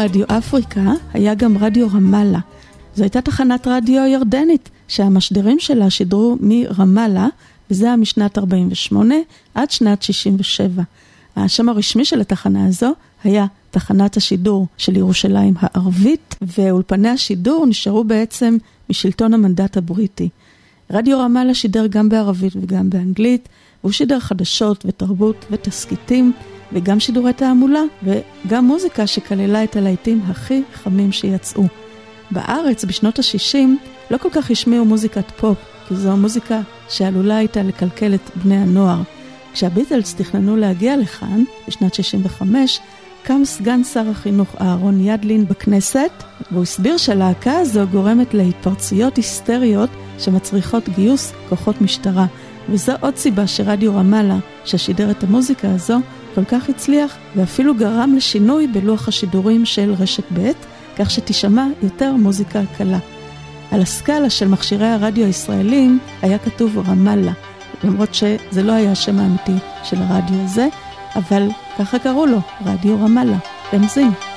מרדיו 0.02 0.26
אפריקה, 0.28 0.92
היה 1.14 1.34
גם 1.34 1.58
רדיו 1.58 1.88
רמאללה. 1.88 2.40
זו 2.96 3.04
הייתה 3.04 3.22
תחנת 3.22 3.68
רדיו 3.68 4.06
ירדנית, 4.06 4.70
שהמשדרים 4.88 5.60
שלה 5.60 5.90
שידרו 5.90 6.38
מרמאללה, 6.40 7.28
וזה 7.72 7.86
היה 7.86 7.96
משנת 7.96 8.38
48 8.38 9.16
עד 9.56 9.72
שנת 9.72 10.02
67. 10.02 10.84
השם 11.36 11.70
הרשמי 11.70 12.06
של 12.06 12.22
התחנה 12.22 12.68
הזו 12.68 12.92
היה 13.24 13.46
תחנת 13.72 14.18
השידור 14.18 14.68
של 14.78 14.98
ירושלים 14.98 15.54
הערבית, 15.60 16.36
ואולפני 16.42 17.10
השידור 17.10 17.66
נשארו 17.66 18.04
בעצם 18.04 18.58
משלטון 18.90 19.34
המנדט 19.34 19.78
הבריטי. 19.78 20.30
רדיו 20.92 21.20
רמאללה 21.20 21.54
שידר 21.54 21.88
גם 21.88 22.10
בערבית 22.10 22.54
וגם 22.56 22.90
באנגלית, 22.90 23.50
והוא 23.84 23.92
שידר 23.92 24.20
חדשות 24.20 24.86
ותרבות 24.88 25.46
ותסכיתים, 25.52 26.34
וגם 26.74 27.00
שידורי 27.00 27.34
תעמולה, 27.34 27.82
וגם 28.04 28.66
מוזיקה 28.66 29.08
שכללה 29.08 29.64
את 29.64 29.76
הלהיטים 29.76 30.22
הכי 30.28 30.62
חמים 30.74 31.12
שיצאו. 31.12 31.64
בארץ, 32.32 32.86
בשנות 32.86 33.20
ה-60, 33.20 33.58
לא 34.12 34.18
כל 34.18 34.30
כך 34.32 34.52
השמיעו 34.52 34.86
מוזיקת 34.86 35.32
פופ, 35.32 35.58
כי 35.88 35.96
זו 35.96 36.18
מוזיקה 36.18 36.62
שעלולה 36.90 37.38
הייתה 37.38 37.64
לקלקל 37.64 38.14
את 38.16 38.32
בני 38.36 38.58
הנוער. 38.58 39.02
כשהביטלס 39.54 40.16
תכננו 40.16 40.56
להגיע 40.56 40.98
לכאן, 40.98 41.44
בשנת 41.68 41.94
65, 41.94 42.80
קם 43.24 43.42
סגן 43.46 43.84
שר 43.84 44.10
החינוך 44.10 44.56
אהרון 44.62 45.02
ידלין 45.02 45.46
בכנסת, 45.46 46.12
והוא 46.52 46.64
הסביר 46.64 46.98
שהלהקה 46.98 47.58
הזו 47.58 47.88
גורמת 47.92 48.34
להתפרצויות 48.34 49.18
היסטריות 49.18 49.90
שמצריכות 50.20 50.90
גיוס 50.90 51.34
כוחות 51.50 51.82
משטרה. 51.82 52.26
וזו 52.70 52.94
עוד 53.00 53.16
סיבה 53.16 53.48
שרדיו 53.48 53.96
רמאללה, 53.96 54.38
ששידר 54.66 55.12
את 55.12 55.24
המוזיקה 55.24 55.72
הזו, 55.72 55.98
כל 56.36 56.46
כך 56.46 56.70
הצליח, 56.70 57.18
ואפילו 57.36 57.76
גרם 57.76 58.14
לשינוי 58.16 58.68
בלוח 58.68 59.08
השידורים 59.08 59.66
של 59.66 59.94
רשת 60.00 60.24
ב', 60.34 60.52
כך 60.98 61.12
שתישמע 61.12 61.66
יותר 61.84 62.16
מוזיקה 62.16 62.62
קלה. 62.78 63.00
על 63.72 63.82
הסקאלה 63.82 64.30
של 64.30 64.48
מכשירי 64.48 64.88
הרדיו 64.88 65.26
הישראלים 65.26 66.00
היה 66.22 66.38
כתוב 66.38 66.90
רמאללה, 66.90 67.32
למרות 67.84 68.14
שזה 68.14 68.64
לא 68.64 68.72
היה 68.72 68.92
השם 68.92 69.20
האמיתי 69.20 69.66
של 69.84 69.98
הרדיו 70.00 70.42
הזה, 70.44 70.68
אבל 71.16 71.48
ככה 71.80 72.00
קראו 72.00 72.26
לו, 72.26 72.40
רדיו 72.66 73.04
רמאללה, 73.04 73.38
בנזין. 73.74 74.31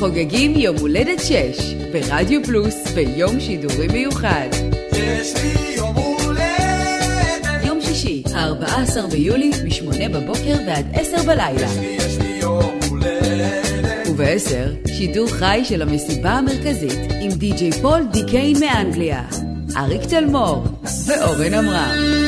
חוגגים 0.00 0.56
יום 0.56 0.76
הולדת 0.76 1.20
6 1.20 1.34
ברדיו 1.92 2.44
פלוס 2.44 2.74
ביום 2.94 3.40
שידורי 3.40 3.86
מיוחד. 3.92 4.48
יש 4.92 5.34
לי 5.42 5.74
יום 5.76 5.94
הולדת. 5.96 7.64
יום 7.64 7.80
שישי, 7.80 8.22
ה-14 8.34 9.06
ביולי, 9.10 9.50
מ-8 9.50 10.08
בבוקר 10.08 10.56
ועד 10.66 10.86
10 10.92 11.22
בלילה. 11.22 11.68
יש 11.82 12.18
לי 12.18 12.38
יום 12.40 12.78
הולדת. 12.88 14.08
וב-10, 14.08 14.88
שידור 14.88 15.28
חי 15.28 15.60
של 15.64 15.82
המסיבה 15.82 16.30
המרכזית 16.30 17.00
עם 17.20 17.30
די.ג'יי 17.30 17.72
פול 17.72 18.00
דיקיין 18.12 18.56
מאנגליה, 18.60 19.22
אריק 19.76 20.02
תלמור 20.02 20.64
ואורן 21.06 21.54
עמרם. 21.54 22.19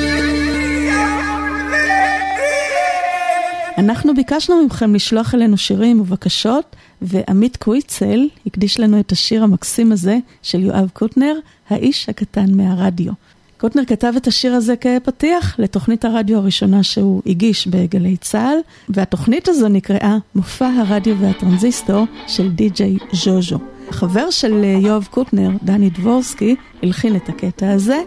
אנחנו 3.78 4.14
ביקשנו 4.14 4.66
מכם 4.66 4.94
לשלוח 4.94 5.34
אלינו 5.34 5.56
שירים 5.56 6.00
ובקשות, 6.00 6.76
ועמית 7.02 7.56
קוויצל 7.56 8.28
הקדיש 8.46 8.80
לנו 8.80 9.00
את 9.00 9.12
השיר 9.12 9.44
המקסים 9.44 9.92
הזה 9.92 10.18
של 10.42 10.60
יואב 10.60 10.90
קוטנר, 10.92 11.34
האיש 11.70 12.08
הקטן 12.08 12.54
מהרדיו. 12.54 13.12
קוטנר 13.58 13.84
כתב 13.84 14.12
את 14.16 14.26
השיר 14.26 14.54
הזה 14.54 14.74
כפתיח 14.76 15.58
לתוכנית 15.58 16.04
הרדיו 16.04 16.38
הראשונה 16.38 16.82
שהוא 16.82 17.22
הגיש 17.26 17.66
בגלי 17.66 18.16
צה"ל, 18.16 18.56
והתוכנית 18.88 19.48
הזו 19.48 19.68
נקראה 19.68 20.16
מופע 20.34 20.70
הרדיו 20.78 21.18
והטרנזיסטור 21.18 22.06
של 22.26 22.50
די.ג'יי 22.50 22.96
ז'וז'ו. 23.12 23.58
חבר 23.90 24.30
של 24.30 24.64
יואב 24.64 25.08
קוטנר, 25.10 25.50
דני 25.62 25.90
דבורסקי, 25.90 26.56
הלחין 26.82 27.16
את 27.16 27.28
הקטע 27.28 27.70
הזה, 27.70 28.00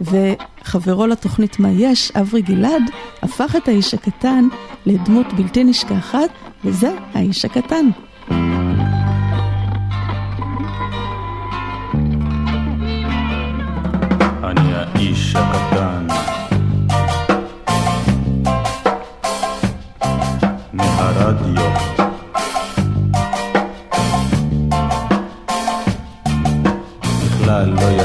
וחברו 0.00 1.06
לתוכנית 1.06 1.60
מה 1.60 1.68
יש, 1.70 2.12
אברי 2.20 2.42
גלעד, 2.42 2.82
הפך 3.22 3.56
את 3.56 3.68
האיש 3.68 3.94
הקטן 3.94 4.48
לדמות 4.86 5.32
בלתי 5.32 5.64
נשכחת, 5.64 6.30
וזה 6.64 6.90
האיש 7.14 7.44
הקטן. 7.44 7.86
אני 14.44 14.74
האיש 14.74 15.36
הקטן 15.36 16.06
מהרדיו 20.72 21.70
בכלל 27.24 27.70
לא 27.70 27.97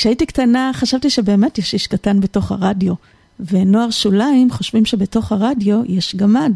כשהייתי 0.00 0.26
קטנה 0.26 0.70
חשבתי 0.74 1.10
שבאמת 1.10 1.58
יש 1.58 1.74
איש 1.74 1.86
קטן 1.86 2.20
בתוך 2.20 2.52
הרדיו, 2.52 2.94
ונוער 3.40 3.90
שוליים 3.90 4.50
חושבים 4.50 4.84
שבתוך 4.84 5.32
הרדיו 5.32 5.80
יש 5.86 6.16
גמד. 6.16 6.52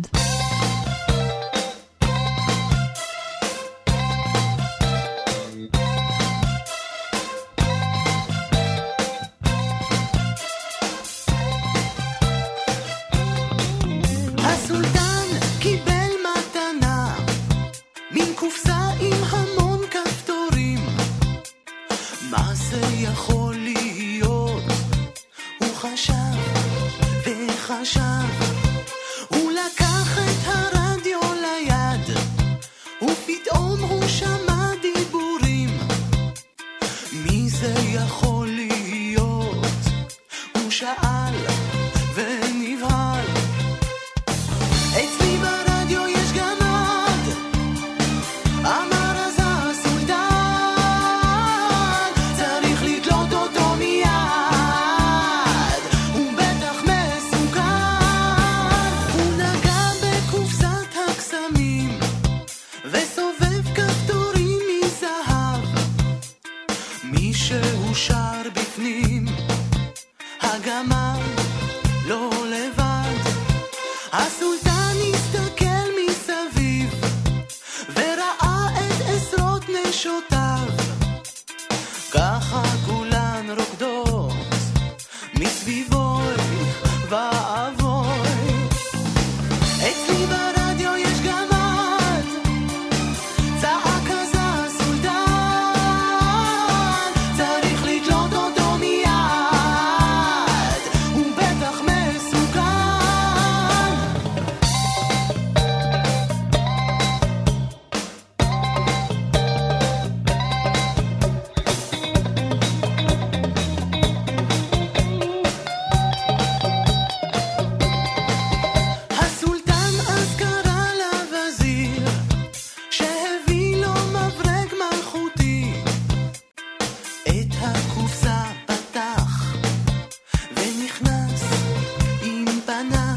Havana. 132.74 133.13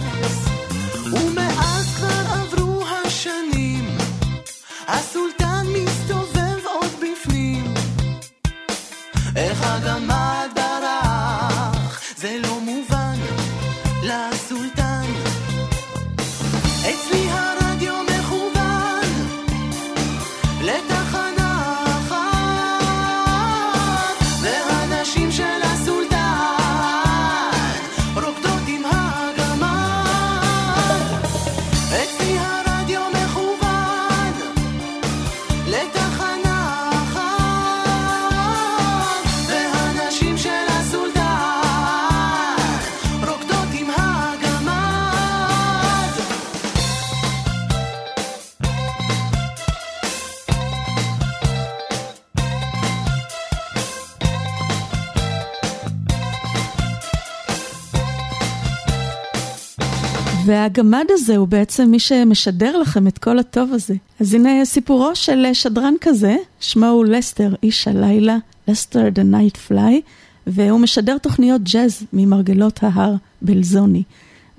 והגמד 60.68 61.06
הזה 61.10 61.38
הוא 61.38 61.48
בעצם 61.48 61.88
מי 61.92 62.00
שמשדר 62.00 62.78
לכם 62.78 63.08
את 63.08 63.18
כל 63.18 63.40
הטוב 63.40 63.74
הזה. 63.74 63.96
אז 64.20 64.34
הנה 64.34 64.66
סיפורו 64.66 65.16
של 65.16 65.46
שדרן 65.54 65.94
כזה, 66.02 66.36
שמו 66.60 66.86
הוא 66.86 67.06
לסטר, 67.06 67.54
איש 67.64 67.88
הלילה, 67.88 68.38
Lester 68.68 69.10
the 69.10 69.24
Nightfly, 69.24 70.02
והוא 70.48 70.80
משדר 70.80 71.18
תוכניות 71.18 71.62
ג'אז 71.64 72.04
ממרגלות 72.14 72.80
ההר 72.84 73.16
בלזוני. 73.42 74.04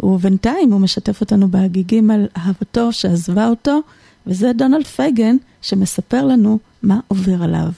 ובינתיים 0.02 0.72
הוא 0.72 0.80
משתף 0.80 1.20
אותנו 1.20 1.48
בהגיגים 1.48 2.10
על 2.10 2.26
אהבתו 2.36 2.92
שעזבה 2.92 3.48
אותו, 3.48 3.80
וזה 4.26 4.52
דונלד 4.52 4.86
פייגן 4.86 5.36
שמספר 5.62 6.24
לנו 6.24 6.58
מה 6.82 7.00
עובר 7.08 7.42
עליו. 7.42 7.68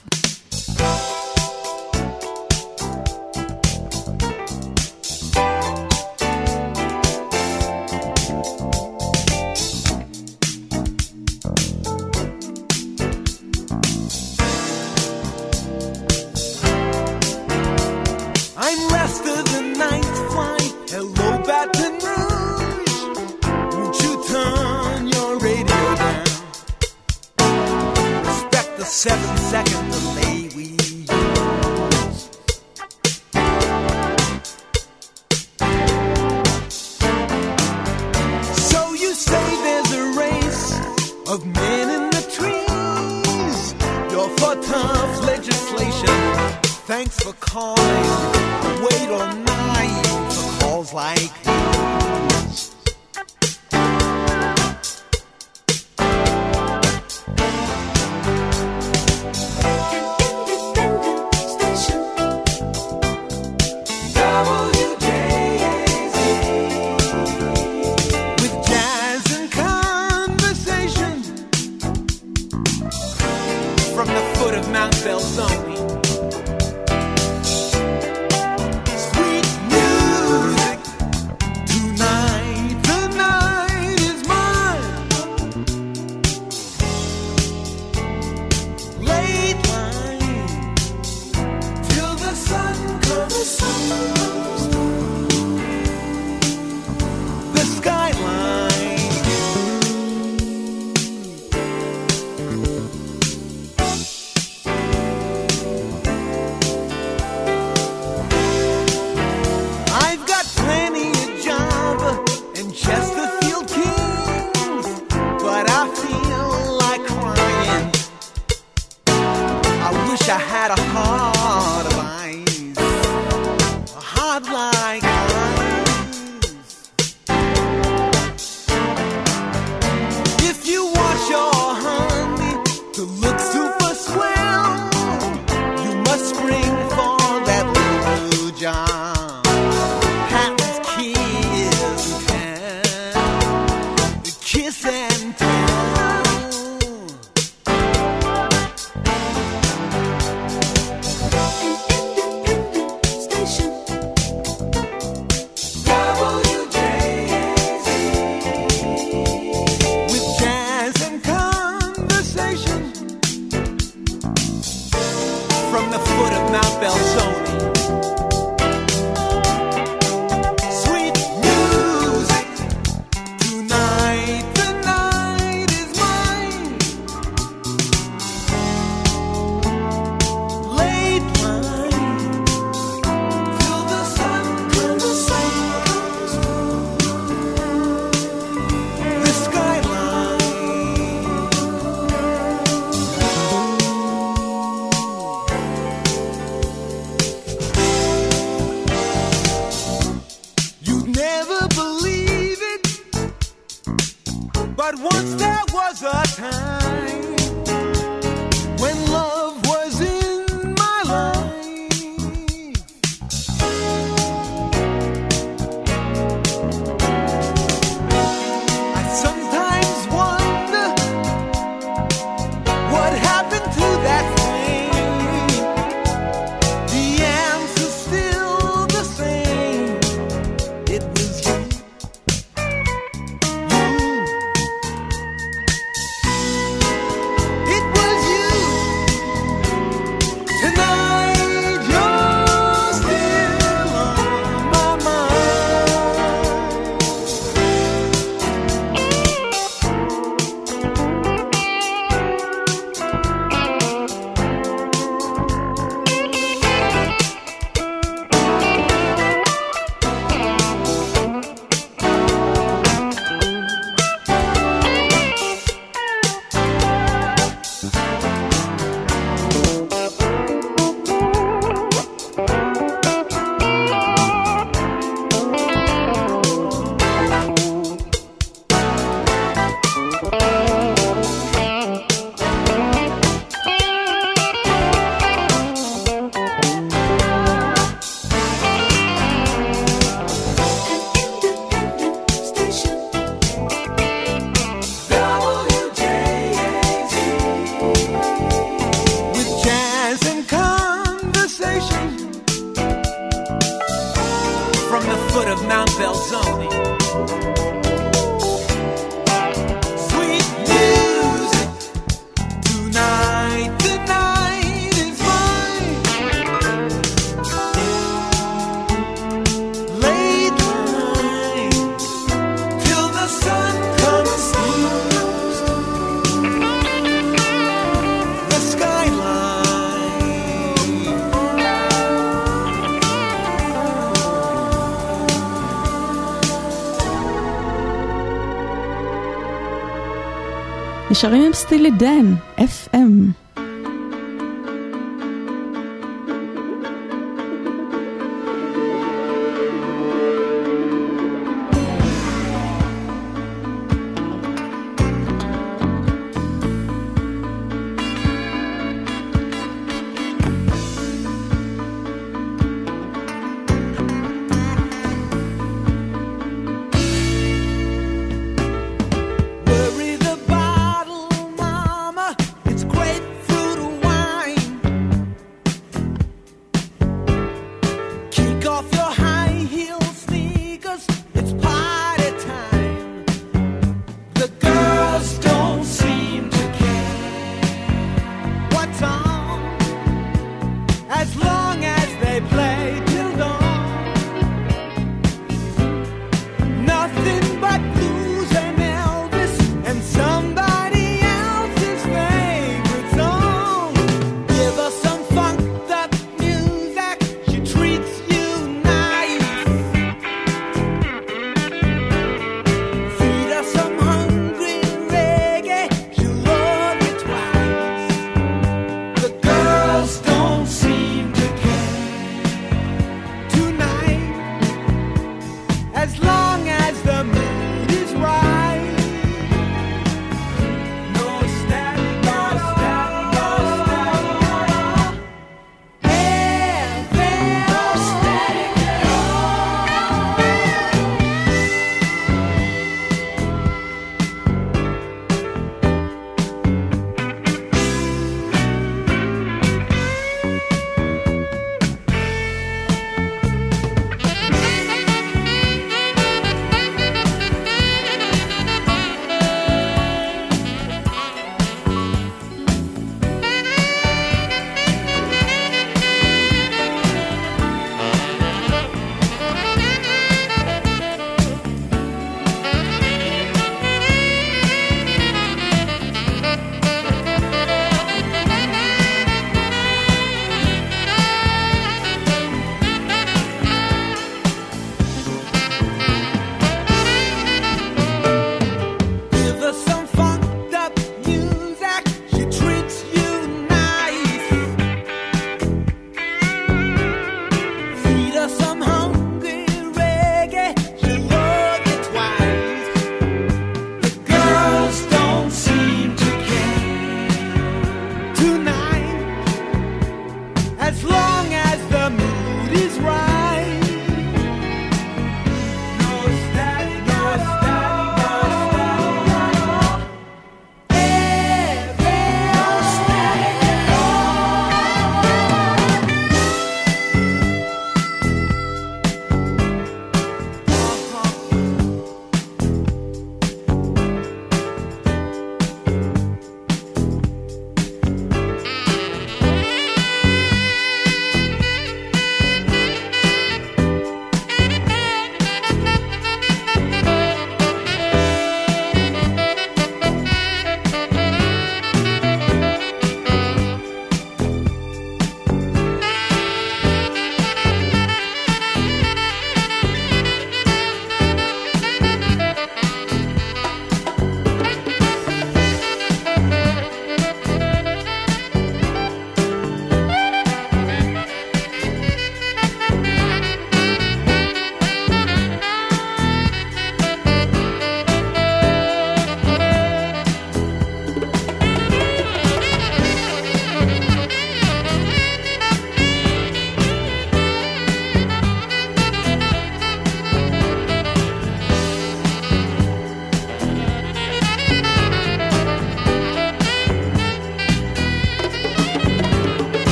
נשארים 341.21 341.43
עם 341.45 341.53
סטילי 341.53 341.91
דן, 341.91 342.33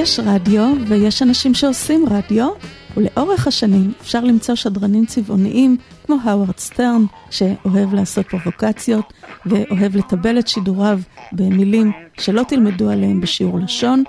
יש 0.00 0.20
רדיו 0.24 0.72
ויש 0.88 1.22
אנשים 1.22 1.54
שעושים 1.54 2.04
רדיו, 2.10 2.48
ולאורך 2.96 3.46
השנים 3.46 3.92
אפשר 4.00 4.20
למצוא 4.20 4.54
שדרנים 4.54 5.06
צבעוניים 5.06 5.76
כמו 6.06 6.16
האוורד 6.24 6.58
סטרן, 6.58 7.04
שאוהב 7.30 7.94
לעשות 7.94 8.26
פרובוקציות 8.26 9.12
ואוהב 9.46 9.96
לטבל 9.96 10.38
את 10.38 10.48
שידוריו 10.48 11.00
במילים 11.32 11.92
שלא 12.18 12.42
תלמדו 12.48 12.90
עליהם 12.90 13.20
בשיעור 13.20 13.58
לשון. 13.58 14.04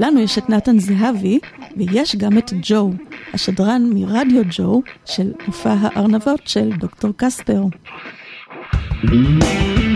לנו 0.00 0.20
יש 0.20 0.38
את 0.38 0.50
נתן 0.50 0.78
זהבי, 0.78 1.38
ויש 1.76 2.16
גם 2.16 2.38
את 2.38 2.52
ג'ו, 2.62 2.90
השדרן 3.34 3.90
מרדיו 3.94 4.42
ג'ו 4.50 4.82
של 5.04 5.32
מופע 5.46 5.74
הארנבות 5.80 6.40
של 6.46 6.70
דוקטור 6.78 7.10
קספר. 7.16 7.62
זקן 9.04 9.87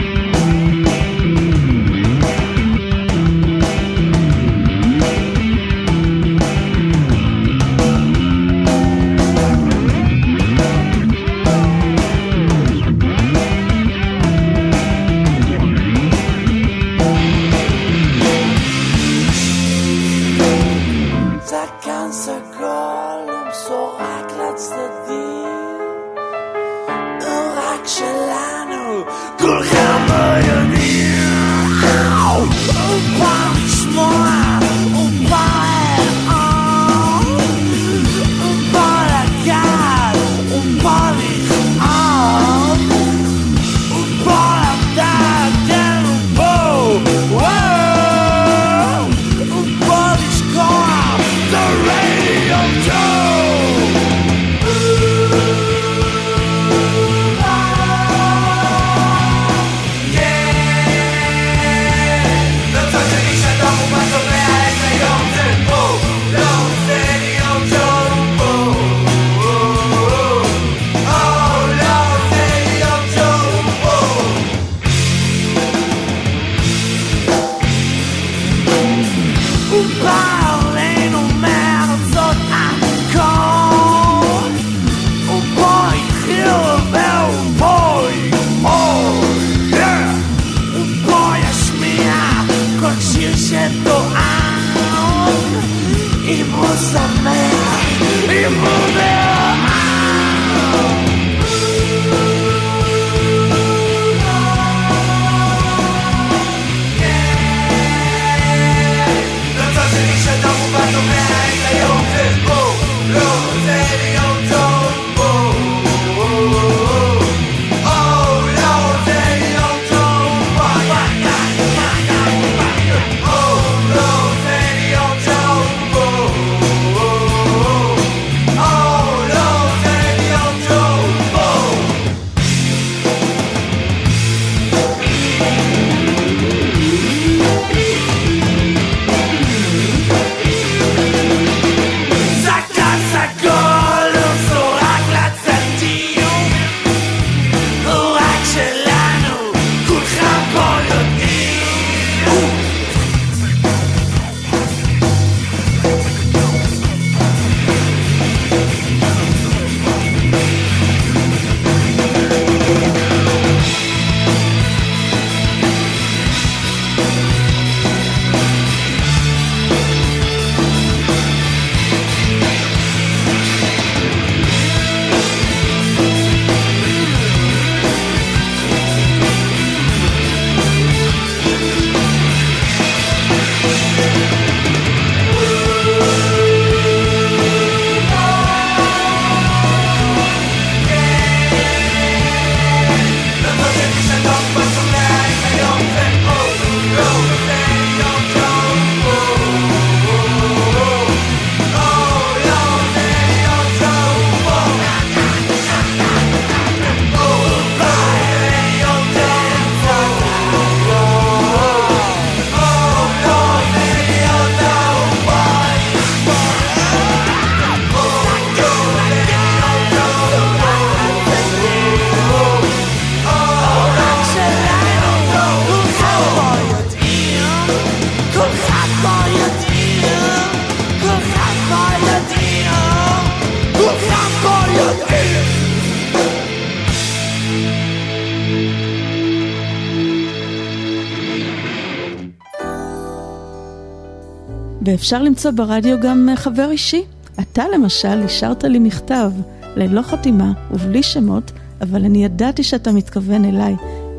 ואפשר 244.92 245.22
למצוא 245.22 245.50
ברדיו 245.50 246.00
גם 246.00 246.28
אה, 246.28 246.36
חבר 246.36 246.70
אישי. 246.70 247.02
אתה 247.40 247.64
למשל 247.74 248.22
השארת 248.22 248.64
לי 248.64 248.78
מכתב, 248.78 249.32
ללא 249.76 250.02
חתימה 250.02 250.52
ובלי 250.70 251.02
שמות, 251.02 251.52
אבל 251.80 252.04
אני 252.04 252.24
ידעתי 252.24 252.62
שאתה 252.62 252.92
מתכוון 252.92 253.44
אליי, 253.44 253.74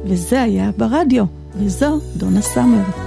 וזה 0.06 0.42
היה 0.42 0.72
ברדיו, 0.78 1.26
וזו 1.56 2.00
דונה 2.18 2.42
סאמר. 2.42 3.03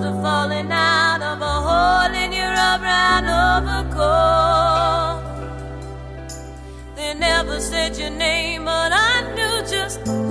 must 0.00 0.22
falling 0.22 0.70
out 0.70 1.22
of 1.22 1.40
a 1.40 1.44
hole 1.66 2.14
in 2.14 2.32
your 2.32 2.54
brown 2.78 3.24
overcoat. 3.46 5.22
They 6.96 7.14
never 7.14 7.60
said 7.60 7.96
your 7.96 8.10
name, 8.10 8.64
but 8.64 8.92
I 8.92 9.22
knew 9.34 9.62
just. 9.68 10.27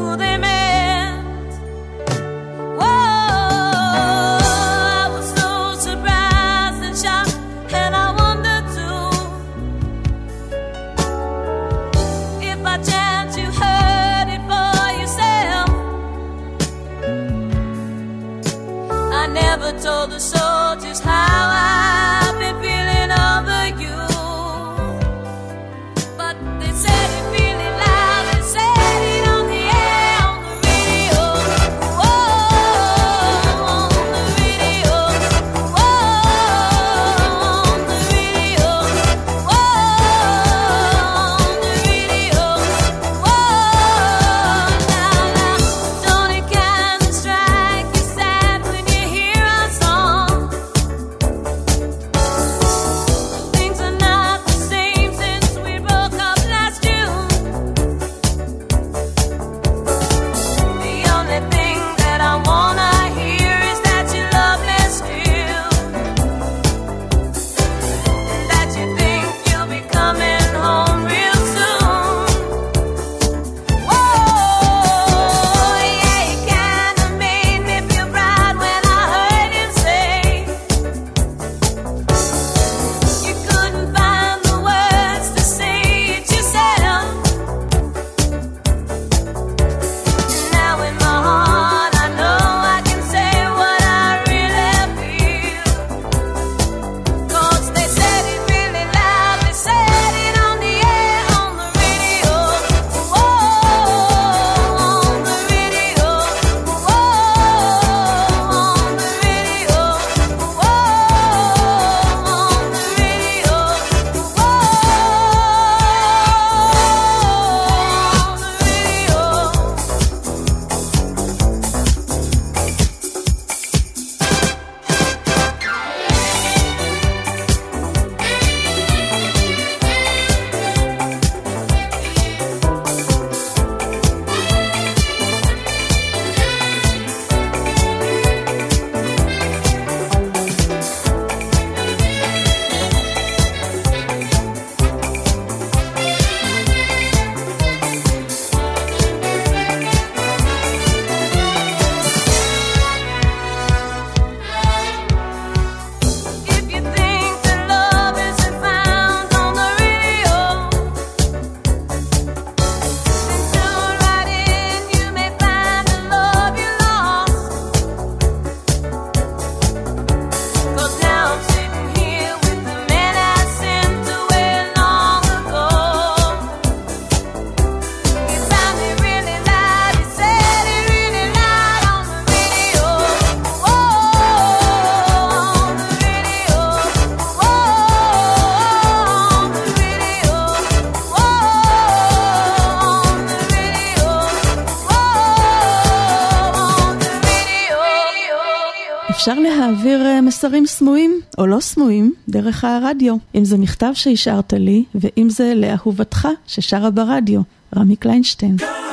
אפשר 199.28 199.40
להעביר 199.40 200.06
אה, 200.06 200.22
מסרים 200.22 200.66
סמויים 200.66 201.22
או 201.38 201.48
לא 201.48 201.60
סמויים 201.60 202.14
דרך 202.30 202.64
הרדיו. 202.64 203.16
אם 203.36 203.46
זה 203.46 203.58
מכתב 203.58 203.92
שהשארת 203.94 204.54
לי, 204.54 204.84
ואם 204.96 205.30
זה 205.30 205.54
לאהובתך 205.56 206.28
ששרה 206.48 206.90
ברדיו, 206.90 207.42
רמי 207.76 207.96
קליינשטיין. 207.96 208.56
God! 208.60 208.87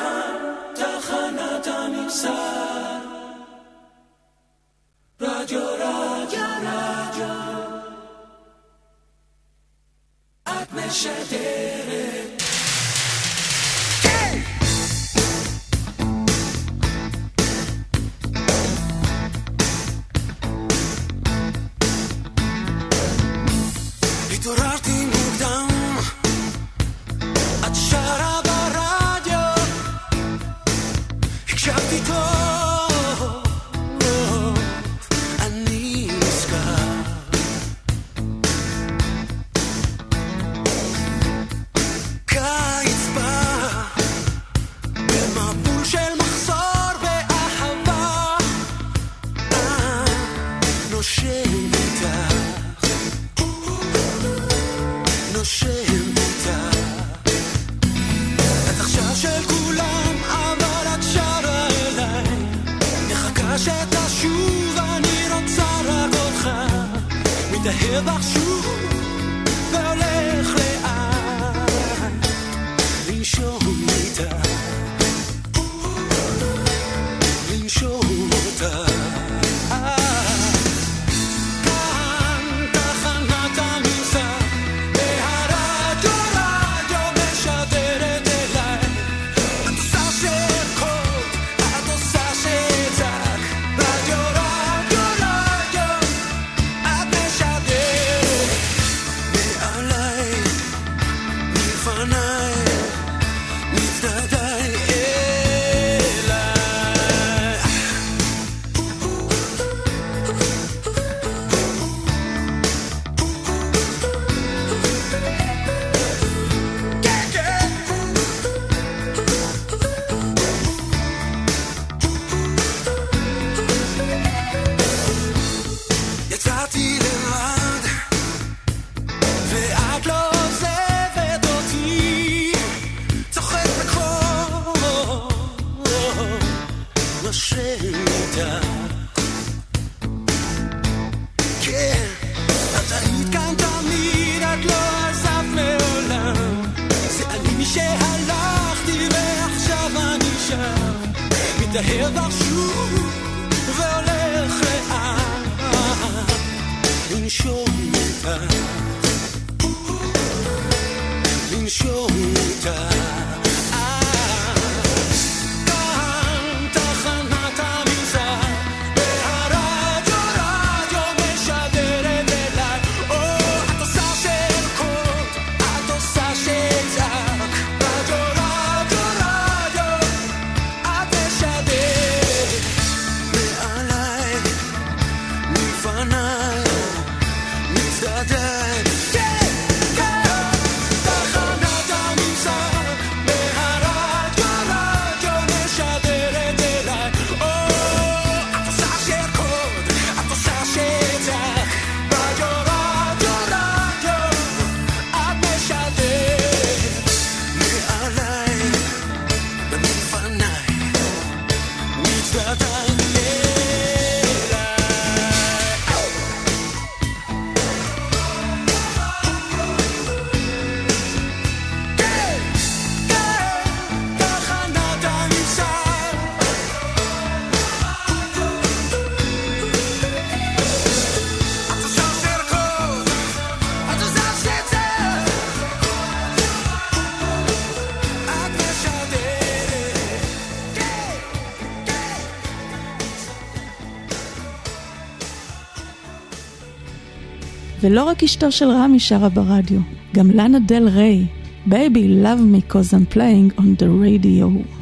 ולא 247.95 248.05
רק 248.05 248.23
אשתו 248.23 248.53
של 248.53 248.71
רמי 248.71 249.01
שרה 249.01 249.29
ברדיו, 249.29 249.81
גם 250.15 250.31
לנה 250.31 250.59
דל 250.59 250.89
ריי, 250.89 251.27
Baby 251.69 252.25
Love 252.25 252.43
Me 252.53 252.73
Cause 252.73 252.93
I'm 252.93 253.15
Playing 253.15 253.61
on 253.61 253.83
the 253.83 253.87
Radio. 254.03 254.74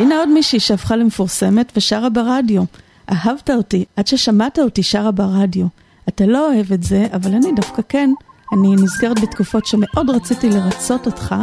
עוד 0.00 0.28
מישהי 0.28 0.60
שהפכה 0.60 0.96
למפורסמת 0.96 1.72
ושרה 1.76 2.08
ברדיו. 2.08 2.62
אהבת 3.12 3.50
אותי 3.50 3.84
עד 3.96 4.06
ששמעת 4.06 4.58
אותי 4.58 4.82
שרה 4.82 5.10
ברדיו. 5.10 5.66
אתה 6.08 6.26
לא 6.26 6.52
אוהב 6.52 6.72
את 6.72 6.82
זה, 6.82 7.06
אבל 7.12 7.34
אני 7.34 7.52
דווקא 7.56 7.82
כן. 7.88 8.10
אני 8.52 8.68
נזכרת 8.74 9.20
בתקופות 9.20 9.66
שמאוד 9.66 10.10
רציתי 10.10 10.50
לרצות 10.50 11.06
אותך, 11.06 11.34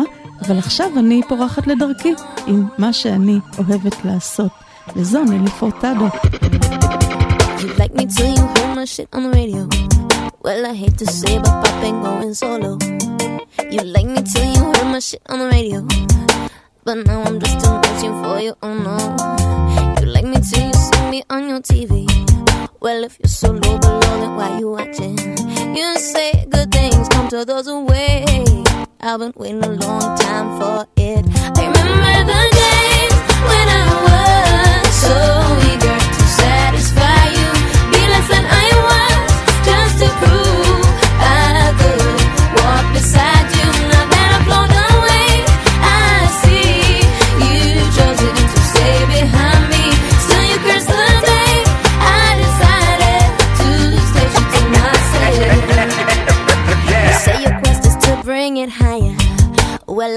אבל 0.42 0.58
עכשיו 0.58 0.88
אני 0.98 1.22
פורחת 1.30 1.68
לדרכי 1.68 2.14
עם 2.48 2.66
מה 2.78 2.94
שאני 2.94 3.40
אוהבת 3.58 4.06
לעשות. 4.06 4.52
וזו 4.96 5.24
נילי 5.24 5.50
פורטדו. 5.50 6.08
You 7.58 7.68
you 13.74 13.82
like 13.96 14.10
me 14.16 14.22
till 14.32 14.46
you 14.54 14.64
heard 14.74 14.90
my 14.94 15.00
shit 15.00 15.22
on 15.30 15.40
the 15.40 15.48
radio. 15.56 15.82
But 16.86 17.08
now 17.08 17.24
I'm 17.24 17.40
just 17.40 17.64
too 17.64 17.72
much 17.72 18.02
for 18.24 18.42
you, 18.42 18.56
oh 18.62 18.74
no. 18.74 19.96
You 20.02 20.08
like 20.12 20.26
me 20.26 20.36
till 20.42 20.68
you 20.68 20.74
see 20.74 21.10
me 21.10 21.24
on 21.30 21.48
your 21.48 21.62
TV. 21.62 22.06
Well, 22.82 23.06
if 23.06 23.18
you're 23.20 23.30
so 23.30 23.52
low 23.52 23.78
below, 23.80 24.02
then 24.02 24.36
why 24.36 24.60
you 24.60 24.70
watching? 24.70 25.18
You 25.74 25.98
say 25.98 26.46
good 26.50 26.74
things 26.74 27.08
come 27.08 27.30
to 27.30 27.46
those 27.46 27.68
who 27.68 27.86
wait. 27.86 28.28
I've 29.00 29.20
been 29.20 29.32
waiting 29.38 29.64
a 29.64 29.70
long 29.70 30.18
time 30.18 30.60
for 30.60 30.86
it. 30.98 31.26
I 31.58 31.68
remember 31.68 32.34
the 32.34 32.53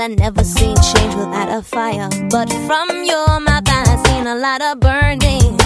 I 0.07 0.09
never 0.09 0.45
seen 0.45 0.77
change 0.77 1.17
without 1.17 1.49
a 1.49 1.63
fire. 1.63 2.09
But 2.31 2.49
from 2.69 3.03
your 3.03 3.41
mouth, 3.41 3.65
I 3.67 4.03
seen 4.07 4.29
a 4.29 4.37
lot 4.37 4.63
of 4.63 4.79
burning. 4.79 5.59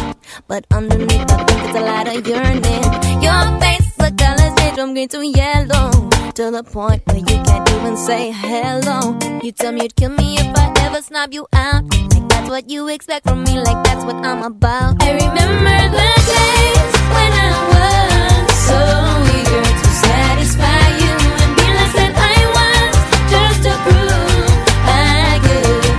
But 0.49 0.65
underneath, 0.71 1.31
I 1.31 1.45
think 1.45 1.61
it's 1.69 1.77
a 1.77 1.83
lot 1.83 2.09
of 2.09 2.27
yearning. 2.27 2.85
Your 3.21 3.43
face, 3.61 3.95
the 4.01 4.11
colors 4.17 4.55
change 4.59 4.77
from 4.77 4.95
green 4.95 5.09
to 5.09 5.21
yellow. 5.27 5.91
To 6.37 6.51
the 6.51 6.65
point 6.65 7.03
where 7.05 7.19
you 7.19 7.37
can't 7.45 7.69
even 7.69 7.99
say 7.99 8.31
hello. 8.31 9.19
You 9.43 9.53
tell 9.53 9.73
me 9.73 9.83
you'd 9.83 9.97
kill 9.97 10.13
me 10.13 10.39
if 10.39 10.57
I 10.57 10.73
ever 10.87 11.03
snub 11.03 11.35
you 11.35 11.47
out. 11.53 11.85
Like 11.93 12.27
that's 12.31 12.49
what 12.49 12.71
you 12.71 12.89
expect 12.89 13.29
from 13.29 13.45
me, 13.45 13.61
like 13.61 13.85
that's 13.85 14.07
what 14.07 14.25
I'm 14.25 14.43
about. 14.43 15.03
I 15.03 15.11
remember 15.21 15.79
the 15.99 16.11
days 16.33 16.93
when 17.13 17.33
I 17.45 17.51
was 17.73 18.57
so 18.57 19.20
querer. 25.51 25.90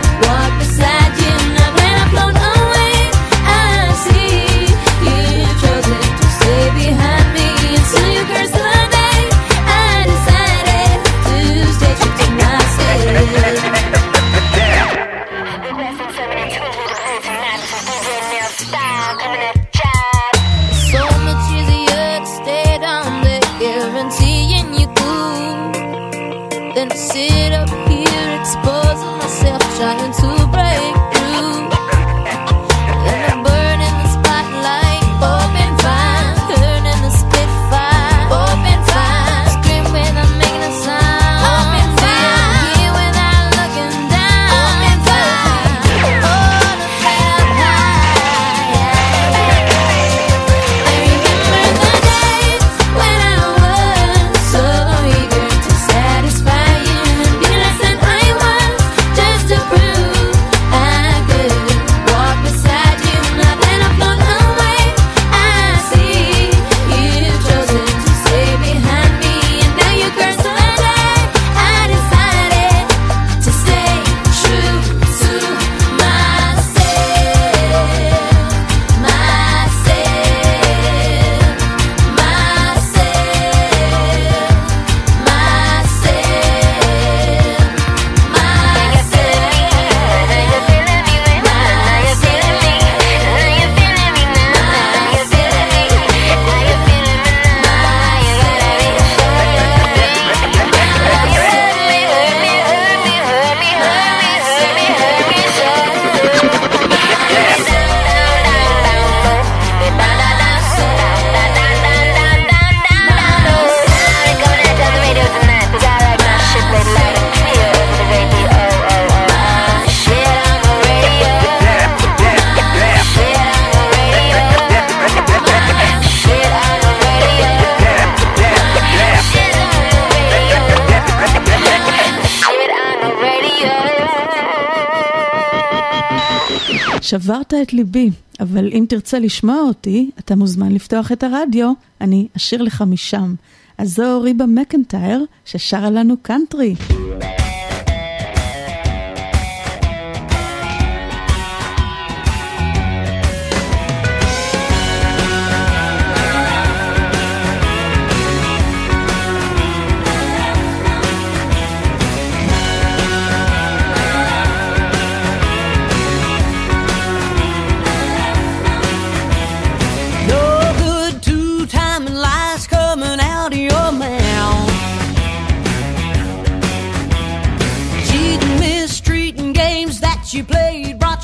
שברת 137.11 137.53
את 137.53 137.73
ליבי, 137.73 138.09
אבל 138.39 138.69
אם 138.73 138.85
תרצה 138.89 139.19
לשמוע 139.19 139.61
אותי, 139.61 140.09
אתה 140.19 140.35
מוזמן 140.35 140.71
לפתוח 140.71 141.11
את 141.11 141.23
הרדיו, 141.23 141.71
אני 142.01 142.27
אשאיר 142.37 142.61
לך 142.61 142.83
משם. 142.87 143.35
אז 143.77 143.95
זו 143.95 144.21
ריבה 144.21 144.45
מקנטייר, 144.45 145.25
ששרה 145.45 145.89
לנו 145.89 146.15
קאנטרי. 146.21 146.75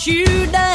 you 0.07 0.47
down. 0.53 0.66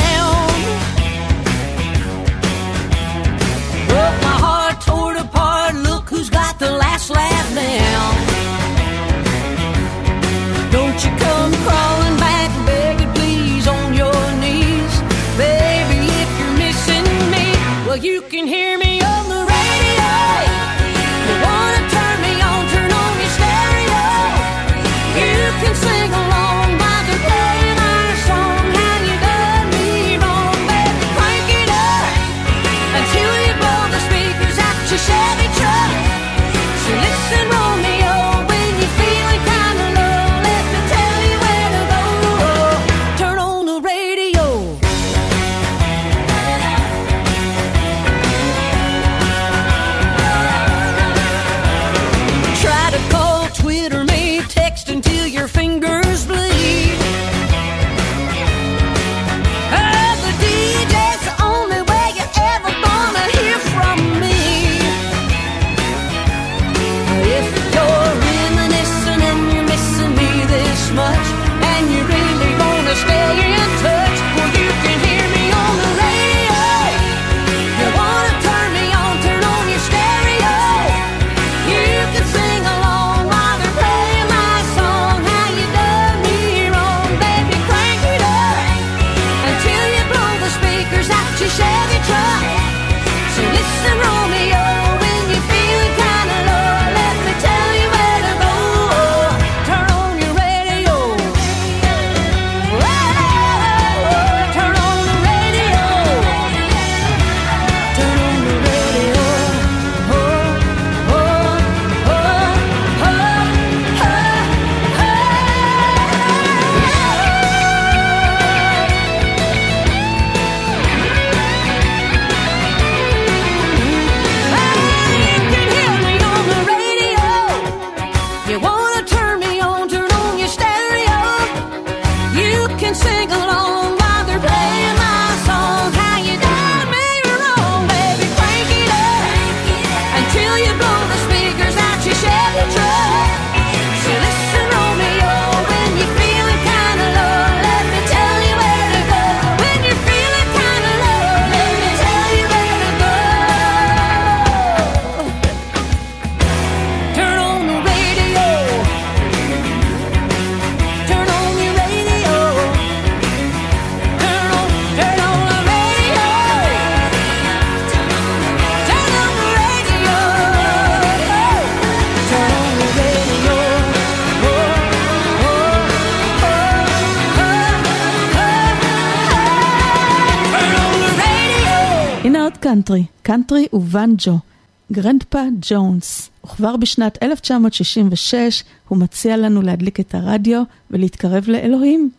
גרנדפה 184.92 185.42
ג'ונס. 185.60 186.30
וכבר 186.44 186.76
בשנת 186.76 187.22
1966 187.22 188.64
הוא 188.88 188.98
מציע 188.98 189.36
לנו 189.36 189.62
להדליק 189.62 190.00
את 190.00 190.14
הרדיו 190.14 190.62
ולהתקרב 190.90 191.44
לאלוהים. 191.48 192.10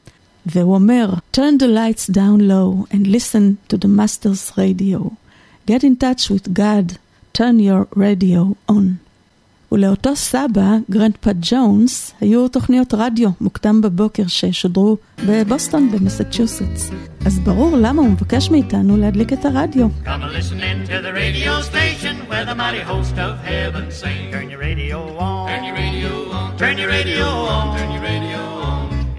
והוא 0.46 0.76
אומר, 0.76 1.14
Turn 1.38 1.60
the 1.60 1.68
lights 1.68 2.10
down 2.10 2.40
low 2.40 2.94
and 2.94 3.08
listen 3.08 3.74
to 3.74 3.78
the 3.78 3.88
master's 3.88 4.58
radio. 4.58 5.12
Get 5.68 5.84
in 5.84 5.96
touch 5.96 6.30
with 6.30 6.54
God, 6.54 6.98
turn 7.34 7.60
your 7.60 7.88
radio 7.96 8.56
on. 8.70 9.03
ולאותו 9.74 10.16
סבא, 10.16 10.78
גרנדפה 10.92 11.32
ג'ונס, 11.42 12.14
היו 12.22 12.48
תוכניות 12.48 12.94
רדיו 12.94 13.30
מוקדם 13.42 13.82
בבוקר 13.82 14.24
ששודרו 14.28 14.98
בבוסטון 15.26 15.92
במסצ'וסטס. 15.92 16.92
אז 17.26 17.40
ברור 17.40 17.78
למה 17.78 18.02
הוא 18.02 18.10
מבקש 18.10 18.52
מאיתנו 18.52 18.98
להדליק 18.98 19.34
את 19.34 19.46
הרדיו. 19.46 19.88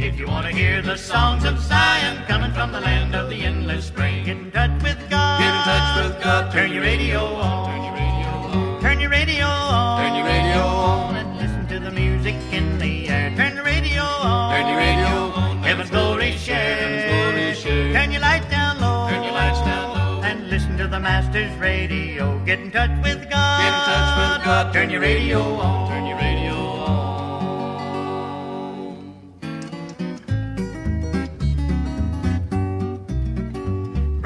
If 0.07 0.19
you 0.21 0.27
want 0.35 0.47
to 0.51 0.55
hear 0.61 0.77
the 0.93 0.99
songs 1.13 1.43
of 1.51 1.57
Zion 1.71 2.17
coming 2.31 2.53
from 2.57 2.69
the 2.77 2.83
land 2.89 3.13
of 3.21 3.25
the 3.33 3.41
endless 3.51 3.85
spring, 3.93 4.17
get 4.29 4.37
in 4.43 4.51
touch 4.57 4.77
with 4.87 5.01
God. 5.15 5.37
Get 5.41 5.53
in 5.57 5.63
touch 5.71 5.91
with 6.01 6.17
God. 6.25 6.43
Turn 6.53 6.71
your 6.75 6.85
radio 6.93 7.21
on. 7.49 7.64
Your 9.05 9.11
radio 9.13 9.45
on. 9.45 10.01
Turn 10.01 10.15
your 10.17 10.25
radio 10.25 10.61
on. 10.61 11.17
And 11.17 11.37
listen 11.37 11.67
to 11.69 11.79
the 11.79 11.91
music 11.91 12.37
in 12.51 12.79
the 12.79 13.09
air. 13.09 13.37
Turn 13.37 13.55
your 13.55 13.65
radio 13.65 14.03
on. 14.03 14.55
Turn 14.55 14.67
your 14.69 14.79
radio 14.79 15.15
on. 15.41 15.63
Heaven's 15.63 15.91
glory 15.91 16.33
share. 16.33 16.77
Heaven's 16.77 17.05
glory 17.13 17.55
share. 17.55 17.93
Turn 17.93 18.13
your 18.13 18.23
light 18.23 18.49
down 18.49 18.81
low. 18.81 19.09
Turn 19.11 19.23
your 19.23 19.33
lights 19.33 19.61
down 19.61 19.87
low. 19.93 20.23
And 20.23 20.49
listen 20.49 20.79
to 20.79 20.89
the 20.89 21.01
Master's 21.01 21.55
radio. 21.59 22.39
Get 22.47 22.61
in 22.61 22.71
touch 22.71 22.93
with 23.03 23.29
God. 23.29 23.61
Get 23.61 23.73
in 23.77 23.81
touch 23.93 24.09
with 24.21 24.45
God. 24.47 24.73
Turn 24.73 24.89
your 24.89 25.03
radio 25.03 25.41
on. 25.41 25.91
Turn 25.91 26.07
your 26.07 26.17
radio 26.17 26.34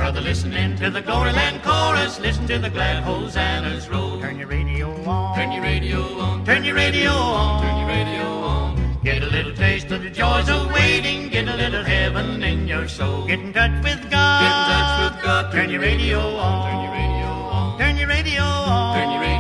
Brother, 0.09 0.22
listen 0.22 0.55
in 0.55 0.74
to 0.78 0.89
the 0.89 1.02
Glory 1.02 1.32
Land 1.32 1.62
chorus. 1.62 2.18
Listen 2.18 2.47
to 2.47 2.59
the 2.59 2.70
glad 2.70 3.02
hosannas 3.02 3.90
roll. 3.90 4.18
Turn 4.18 4.39
your 4.39 4.48
radio 4.48 4.89
on. 5.05 5.36
Turn 5.36 5.52
your 5.52 5.62
radio 5.62 6.01
on. 6.18 6.47
Turn 6.47 6.64
your 6.64 6.76
radio 6.76 7.10
on. 7.10 7.62
Turn 7.62 7.76
your 7.76 7.89
radio 7.89 8.24
on. 8.24 8.98
Get 9.05 9.22
a 9.22 9.26
little 9.26 9.52
taste 9.52 9.90
of 9.90 10.02
the 10.02 10.09
joys 10.09 10.48
of 10.48 10.72
waiting. 10.72 11.28
Get 11.28 11.47
a 11.47 11.55
little 11.55 11.85
heaven 11.85 12.43
in 12.43 12.66
your 12.66 12.89
soul. 12.89 13.26
Get 13.26 13.40
in 13.40 13.52
touch 13.52 13.85
with 13.85 14.10
God. 14.10 14.40
Get 14.40 14.48
in 14.48 14.64
touch 14.72 15.12
with 15.12 15.22
God. 15.22 15.52
Turn 15.52 15.68
your 15.68 15.82
radio 15.82 16.20
on. 16.39 16.72
Turn 16.72 16.80
your 16.85 16.93
radio 16.94 17.26
on. 17.26 17.78
Turn 17.78 17.97
your 17.98 18.09
radio 18.09 18.43
on. 18.43 18.97
Turn 18.97 19.10
your 19.10 19.20
radio 19.20 19.35
on. 19.35 19.38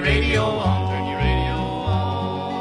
Your 0.00 0.08
radio 0.08 0.44
on. 0.44 0.90
Turn 0.90 1.06
your 1.08 1.18
radio 1.18 1.56
on. 1.94 2.58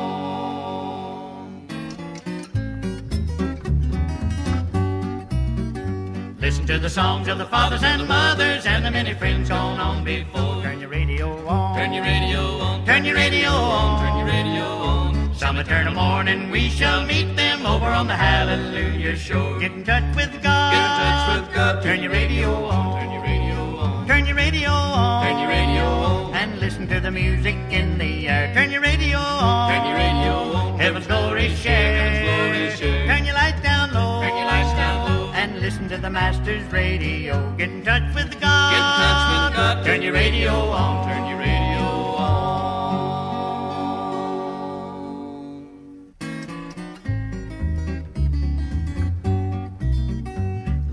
Listen 6.42 6.66
to 6.68 6.80
the 6.80 6.90
songs 6.90 7.28
of 7.30 7.38
the 7.38 7.46
fathers 7.46 7.84
and 7.84 8.02
the 8.02 8.06
mothers 8.06 8.66
and 8.66 8.86
the 8.86 8.92
many 8.92 9.14
friends 9.14 9.50
gone 9.50 9.80
on 9.80 10.04
before. 10.04 10.62
Turn 10.62 10.82
your 10.82 10.90
radio 10.90 11.48
on. 11.48 11.78
Turn 11.78 11.94
your 11.94 12.04
radio 12.04 12.42
on. 12.60 12.86
Turn 12.86 13.06
your 13.06 13.16
radio 13.16 13.50
on. 13.50 14.02
Turn 14.02 14.18
your 14.18 14.28
radio 14.28 14.66
on. 14.66 15.34
Some 15.34 15.56
eternal 15.58 15.94
morning 15.94 16.50
we 16.52 16.68
shall 16.70 17.06
meet 17.06 17.38
them 17.38 17.66
over 17.66 17.86
on 17.86 18.08
the 18.08 18.16
Hallelujah 18.16 19.16
shore. 19.16 19.60
Get 19.60 19.72
in 19.72 19.86
touch 19.86 20.04
with 20.16 20.42
God. 20.44 20.74
Get 20.74 20.82
in 20.84 20.92
touch 21.00 21.30
with 21.40 21.56
God. 21.56 21.84
Turn 21.84 22.02
your 22.02 22.12
radio 22.12 22.66
on. 22.66 23.00
Turn 23.00 23.12
your 23.14 23.22
radio 23.24 23.78
on. 23.78 24.08
Turn 24.08 24.26
your 24.26 24.36
radio 24.36 24.70
on. 24.70 25.24
Turn 25.26 25.40
your 25.40 25.48
radio 25.48 25.74
on. 25.74 25.79
To 26.90 27.00
the 27.00 27.12
music 27.12 27.56
in 27.70 28.00
the 28.00 28.28
air. 28.28 28.52
Turn 28.56 28.72
your 28.72 28.82
radio 28.82 29.20
on. 29.20 29.72
Turn 29.72 29.86
your 29.86 29.96
radio 29.96 30.34
on. 30.58 30.80
Heaven's 30.80 31.06
glory 31.06 31.50
share. 31.56 31.94
Heaven's 31.94 32.26
glory 32.26 32.78
share. 32.78 33.06
Turn 33.06 33.26
your 33.26 33.36
light 33.36 33.62
down 33.62 33.94
low. 33.94 34.22
Turn 34.24 34.36
your 34.36 34.46
lights 34.46 34.74
down 34.74 35.08
low. 35.08 35.32
And 35.34 35.60
listen 35.60 35.88
to 35.90 35.98
the 35.98 36.10
Master's 36.10 36.66
radio. 36.72 37.54
Get 37.58 37.70
in 37.70 37.84
touch 37.84 38.16
with 38.16 38.42
God. 38.42 38.72
Get 38.74 38.80
in 38.80 38.92
touch 39.06 39.50
with 39.50 39.58
God. 39.58 39.86
Turn 39.86 40.02
your 40.02 40.14
radio 40.14 40.52
on. 40.52 41.08
Turn 41.08 41.28
your 41.30 41.38
radio 41.38 41.59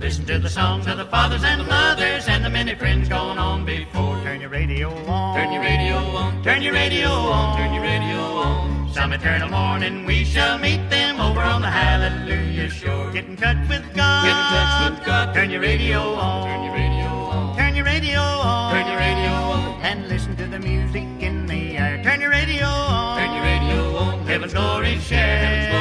Listen 0.06 0.24
to 0.26 0.38
the 0.38 0.48
songs 0.48 0.86
of 0.86 0.98
the 0.98 1.04
fathers 1.06 1.42
and 1.42 1.62
the 1.62 1.64
mothers 1.64 2.28
and 2.28 2.44
the 2.44 2.48
many 2.48 2.76
friends 2.76 3.08
going 3.08 3.38
on 3.38 3.64
before. 3.64 4.14
Turn 4.22 4.40
your 4.40 4.50
radio 4.50 4.88
on. 5.04 5.36
Turn 5.36 5.52
your 5.52 5.62
radio 5.62 5.96
on. 5.96 6.44
Turn 6.44 6.62
your 6.62 6.74
radio 6.74 7.08
on. 7.08 7.56
Turn 7.58 7.74
your 7.74 7.82
radio 7.82 8.20
on. 8.20 8.88
Some 8.92 9.12
eternal 9.12 9.48
morning 9.48 10.06
we 10.06 10.24
shall 10.24 10.58
meet 10.60 10.88
them 10.90 11.20
over 11.20 11.40
on 11.40 11.60
the 11.60 11.68
Hallelujah 11.68 12.70
Shore. 12.70 13.10
Get 13.10 13.24
in 13.24 13.36
touch 13.36 13.58
with 13.68 13.82
God. 13.96 14.22
Get 14.22 14.30
in 14.30 14.46
touch 14.54 14.90
with 14.92 15.06
God. 15.06 15.34
Turn 15.34 15.50
your 15.50 15.60
radio 15.60 15.98
on. 16.14 16.46
Turn 16.46 16.62
your 16.62 16.74
radio 16.74 17.08
on. 17.08 17.56
Turn 17.56 17.74
your 17.74 17.84
radio 17.84 18.20
on. 18.20 18.74
Turn 18.74 18.86
your 18.86 18.98
radio 18.98 19.32
on. 19.32 19.80
And 19.82 20.08
listen 20.08 20.36
to 20.36 20.46
the 20.46 20.60
music 20.60 21.02
in 21.18 21.46
the 21.46 21.76
air. 21.78 22.00
Turn 22.04 22.20
your 22.20 22.30
radio 22.30 22.64
on. 22.64 23.18
Turn 23.18 23.34
your 23.34 23.42
radio 23.42 23.96
on. 23.96 24.24
Heaven's 24.24 24.54
glory 24.54 25.00
share. 25.00 25.38
Heaven's 25.38 25.66
glory 25.66 25.75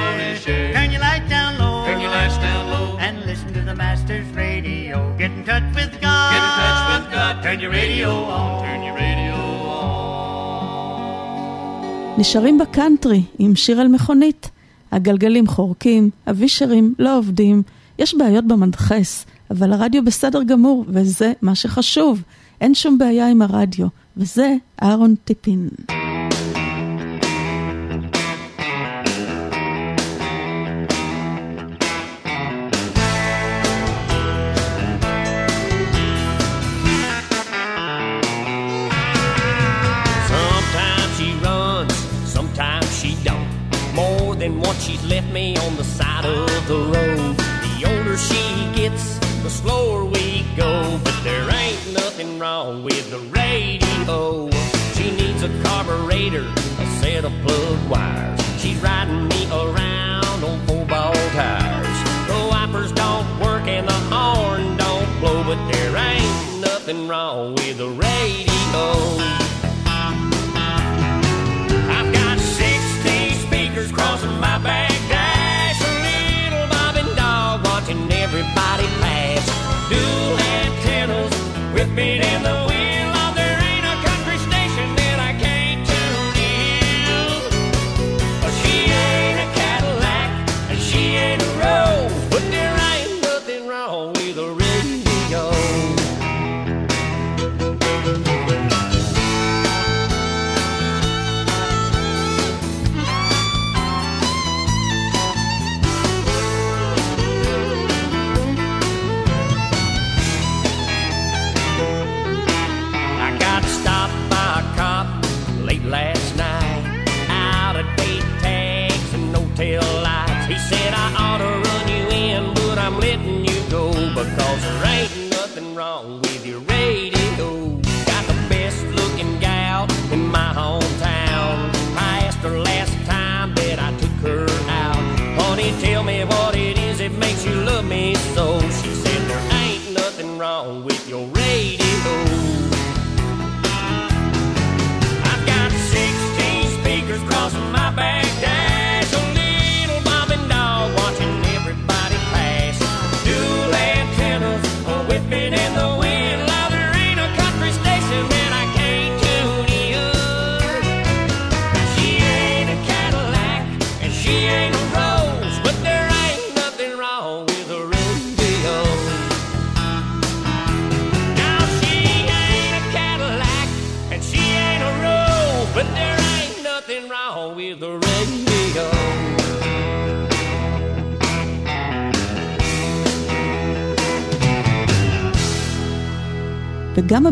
touch 5.45 5.67
with 5.77 5.93
God. 6.05 6.31
Get 6.33 6.43
in 6.47 6.51
touch 6.61 6.81
with 6.91 7.07
God. 7.15 7.33
Turn 7.43 7.59
your 7.63 7.73
radio 7.81 8.09
on. 8.37 8.49
Turn 8.65 8.81
your 8.87 8.95
radio 9.03 9.35
on. 9.79 9.85
נשארים 12.17 12.57
בקאנטרי 12.57 13.23
עם 13.39 13.55
שיר 13.55 13.79
על 13.81 13.87
מכונית. 13.87 14.49
הגלגלים 14.91 15.47
חורקים, 15.47 16.09
הווישרים 16.27 16.93
לא 16.99 17.17
עובדים, 17.17 17.63
יש 17.99 18.15
בעיות 18.15 18.47
במדחס, 18.47 19.25
אבל 19.51 19.73
הרדיו 19.73 20.05
בסדר 20.05 20.43
גמור, 20.43 20.85
וזה 20.87 21.33
מה 21.41 21.55
שחשוב. 21.55 22.21
אין 22.61 22.75
שום 22.75 22.97
בעיה 22.97 23.27
עם 23.27 23.41
הרדיו, 23.41 23.87
וזה 24.17 24.55
אהרון 24.83 25.15
טיפין. 25.23 25.69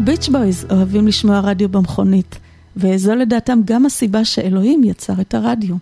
הביץ' 0.03 0.29
בויז 0.29 0.65
אוהבים 0.71 1.07
לשמוע 1.07 1.39
רדיו 1.39 1.69
במכונית, 1.69 2.39
וזו 2.77 3.15
לדעתם 3.15 3.59
גם 3.65 3.85
הסיבה 3.85 4.25
שאלוהים 4.25 4.83
יצר 4.83 5.21
את 5.21 5.33
הרדיו. 5.33 5.75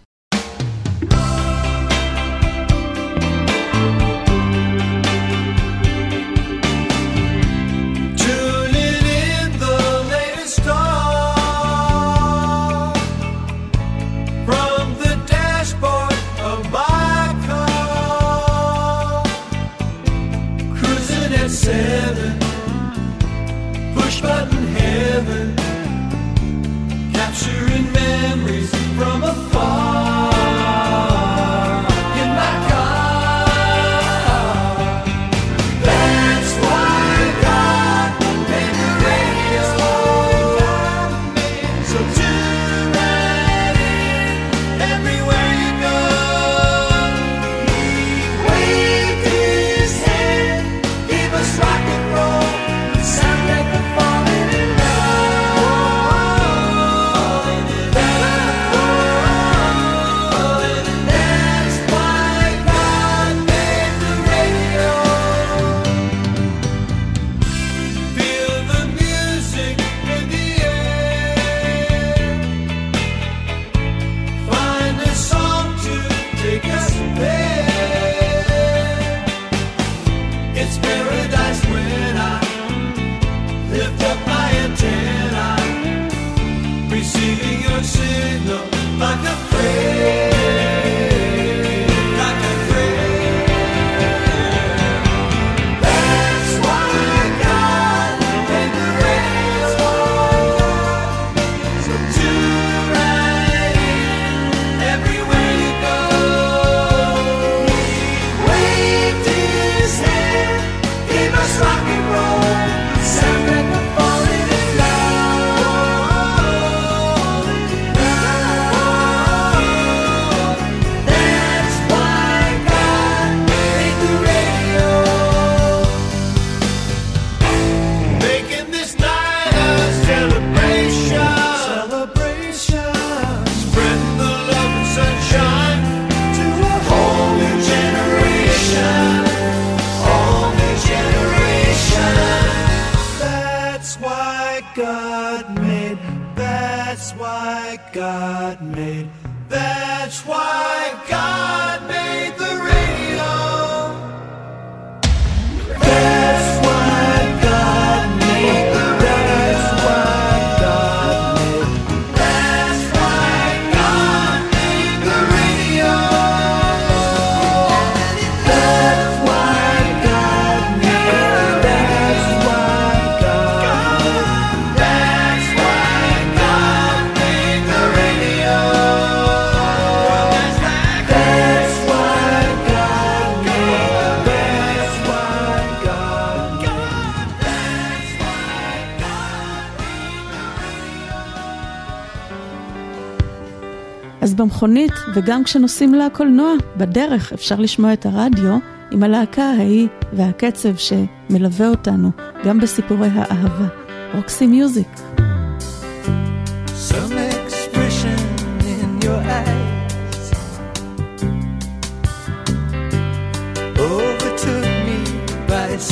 במכונית 194.62 194.94
וגם 195.14 195.44
כשנוסעים 195.44 195.94
לקולנוע, 195.94 196.54
בדרך 196.78 197.34
אפשר 197.34 197.56
לשמוע 197.60 197.94
את 197.94 198.06
הרדיו 198.06 198.58
עם 198.92 199.04
הלהקה 199.04 199.44
ההיא 199.44 199.88
והקצב 200.14 200.70
שמלווה 200.76 201.68
אותנו 201.68 202.12
גם 202.46 202.60
בסיפורי 202.60 203.08
האהבה. 203.14 203.68
רוקסי 204.14 204.48
מיוזיק. 204.48 204.88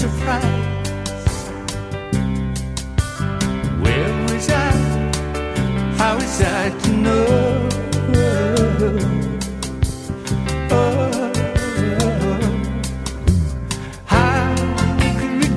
Surprise. 0.01 0.45
Where 3.83 4.11
was 4.25 4.47
I? 4.67 4.71
How 5.99 6.13
was 6.19 6.41
I 6.41 6.69
to 6.81 6.89
know? 7.03 7.68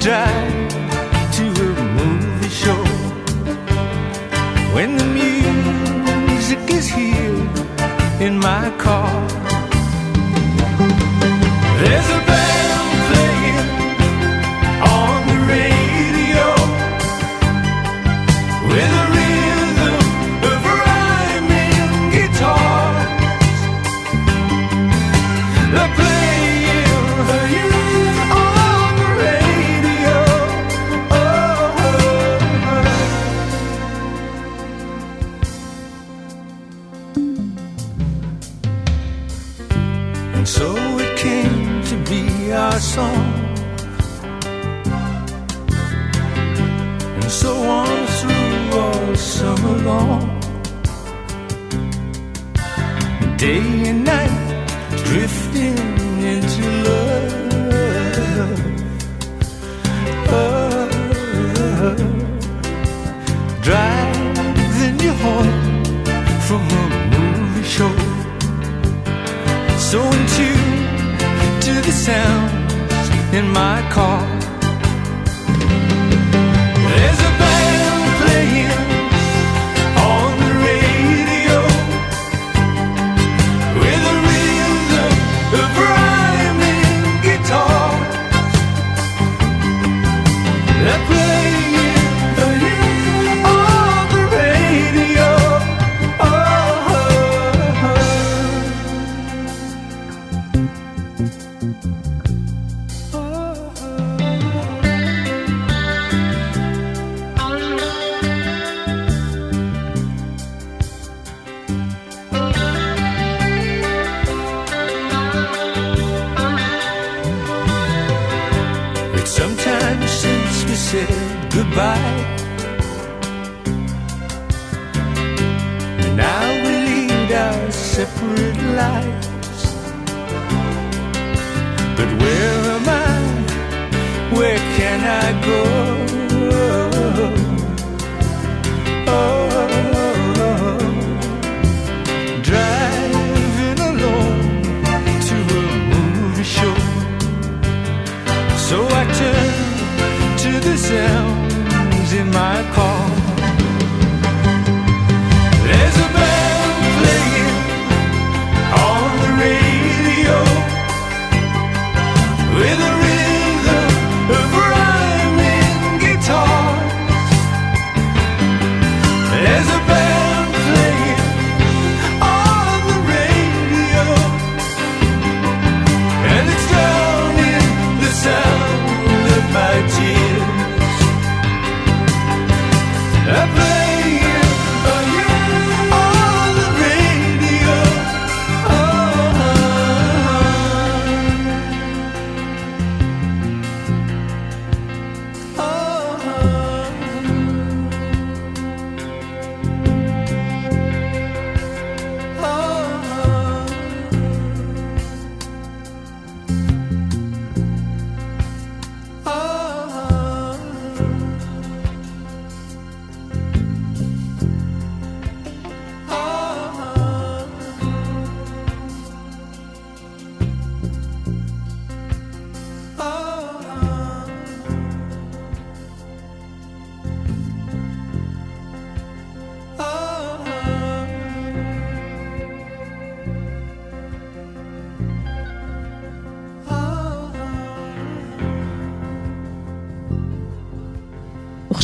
drive 0.03 0.69
to 1.31 1.45
a 1.45 1.85
movie 1.95 2.49
show. 2.49 2.83
When 4.75 4.97
the 4.97 5.05
music 6.27 6.59
is 6.71 6.89
here 6.89 7.39
in 8.19 8.37
my 8.37 8.69
car, 8.79 9.29
there's 11.79 12.11
a 12.11 12.27
band. 12.27 12.62
song. 42.93 43.25
And 47.21 47.31
so 47.31 47.53
on 47.81 48.07
through 48.19 48.79
all 48.81 49.17
summer 49.17 49.77
long. 49.91 50.23
Day 53.39 53.65
and 53.91 54.05
night 54.05 54.37
drifting 55.09 55.79
into 56.33 56.65
love. 56.87 58.61
Oh, 60.39 60.89
driving 63.69 64.97
you 65.07 65.15
home 65.25 65.59
from 66.47 66.63
a 66.81 66.85
movie 67.15 67.69
show. 67.77 67.95
So 69.89 69.99
in 70.17 70.23
tune 70.37 70.73
to 71.65 71.73
the 71.87 71.93
sound 72.07 72.62
in 73.33 73.49
my 73.49 73.81
car. 73.91 74.32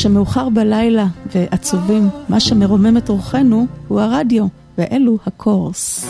שמאוחר 0.09 0.49
בלילה 0.49 1.07
ועצובים, 1.35 2.09
מה 2.29 2.41
שמרומם 2.41 2.97
את 2.97 3.09
רוחנו 3.09 3.67
הוא 3.89 4.01
הרדיו, 4.01 4.47
ואלו 4.79 5.19
הקורס. 5.27 6.07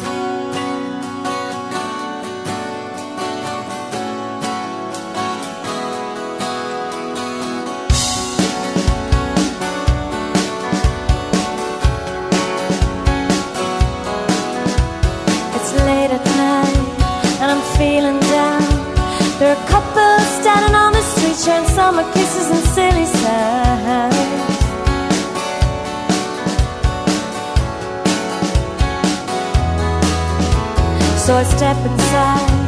Some 21.78 21.98
are 22.00 22.12
kisses 22.12 22.50
and 22.50 22.64
silly 22.74 23.06
sounds. 23.06 23.67
So 31.28 31.36
I 31.36 31.42
step 31.42 31.76
inside. 31.84 32.67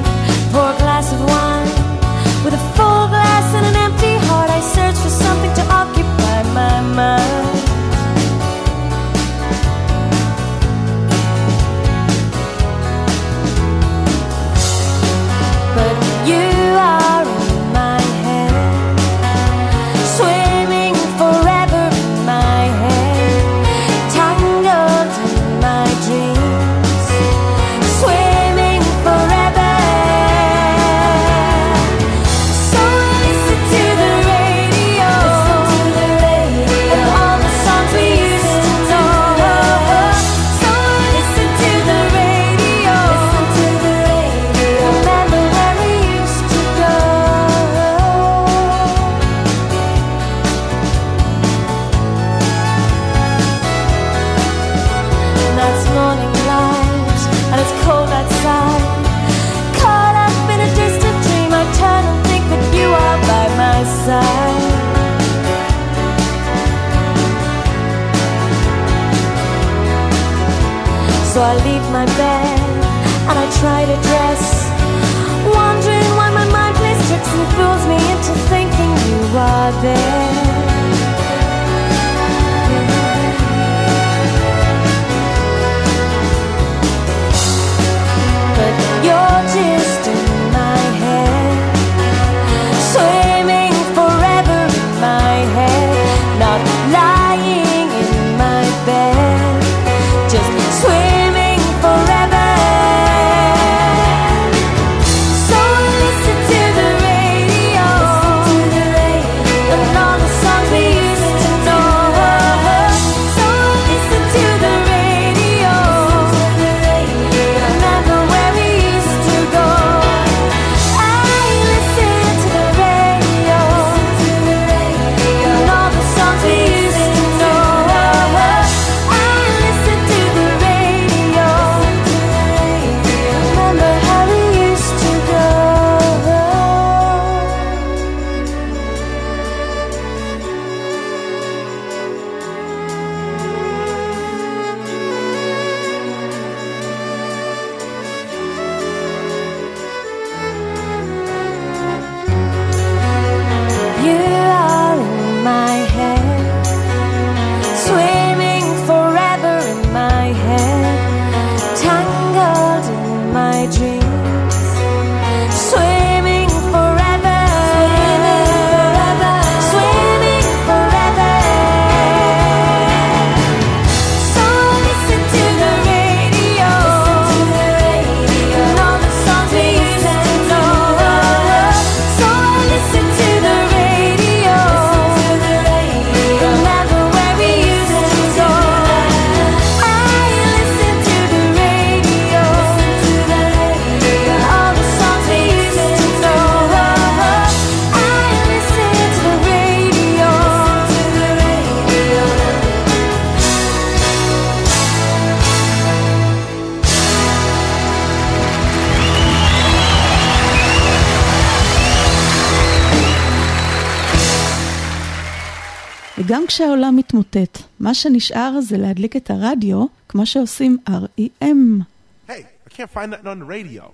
כשהעולם 216.51 216.97
מתמוטט, 216.97 217.59
מה 217.81 217.95
שנשאר 217.95 218.61
זה 218.61 218.79
להדליק 218.79 219.17
את 219.17 219.31
הרדיו, 219.31 219.87
כמו 220.09 220.27
שעושים 220.27 220.77
REM. 220.89 221.83
Hey, 222.29 222.33
I 222.67 222.69
can't 222.69 222.91
find 222.91 223.13
that 223.13 223.27
on 223.27 223.39
the 223.39 223.45
radio. 223.45 223.93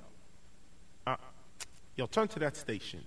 Uh, 1.07 1.17
you'll 1.97 2.15
turn 2.17 2.29
to 2.29 2.39
that 2.39 2.57
station. 2.57 3.01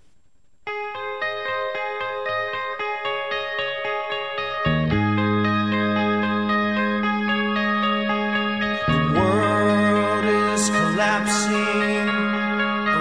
World 9.18 10.26
is 10.44 10.64
collapsing 10.80 12.08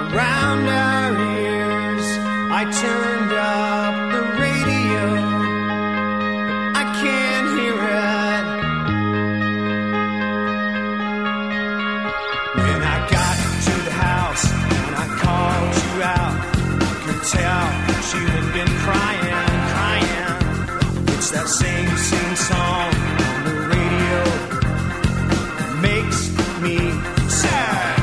around 0.05 0.65
our 0.87 1.13
ears. 1.45 2.09
I 2.61 2.63
turned 2.83 3.33
up 3.33 4.08
tell 17.31 17.69
she 18.09 18.17
had 18.17 18.53
been 18.55 18.73
crying, 18.85 19.49
crying. 19.73 20.35
It's 21.15 21.31
that 21.31 21.49
same, 21.49 21.91
same 21.97 22.37
song 22.37 22.91
on 23.29 23.39
the 23.49 23.57
radio 23.75 24.21
makes 25.83 26.21
me 26.65 26.79
sad. 27.29 27.99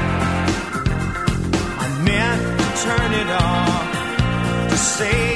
I 1.84 1.88
meant 2.10 2.41
to 2.60 2.68
turn 2.85 3.11
it 3.22 3.30
off 3.31 4.69
to 4.69 4.77
say. 4.77 5.35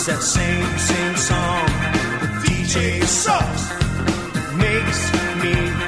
It's 0.00 0.06
that 0.06 0.22
same, 0.22 0.78
same 0.78 1.16
song. 1.16 1.66
The 2.20 2.28
DJ 2.48 3.04
sucks, 3.04 3.68
makes 4.56 5.12
me 5.42 5.79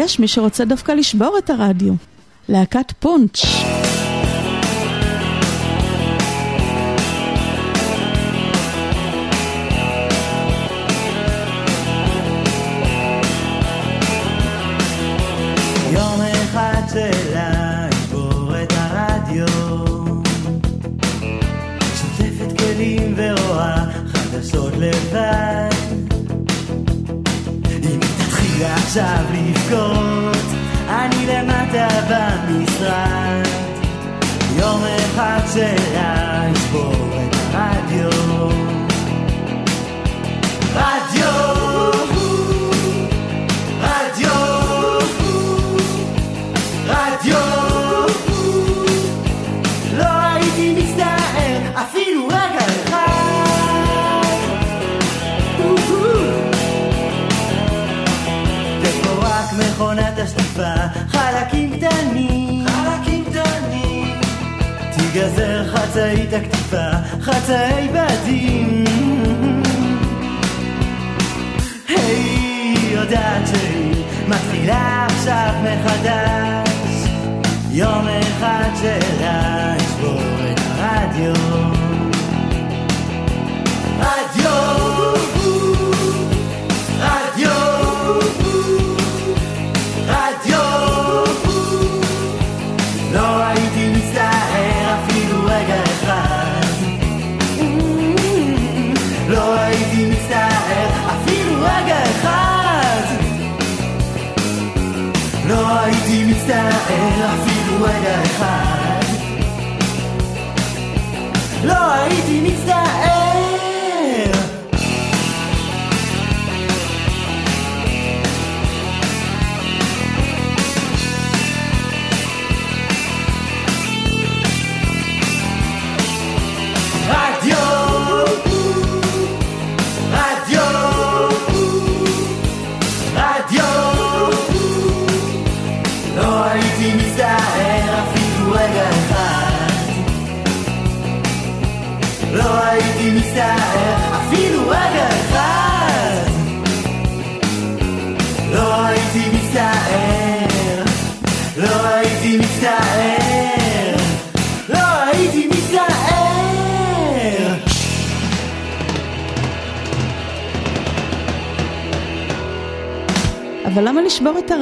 יש 0.00 0.18
מי 0.18 0.28
שרוצה 0.28 0.64
דווקא 0.64 0.92
לשבור 0.92 1.38
את 1.38 1.50
הרדיו. 1.50 1.92
להקת 2.48 2.92
פונץ'. 3.00 3.79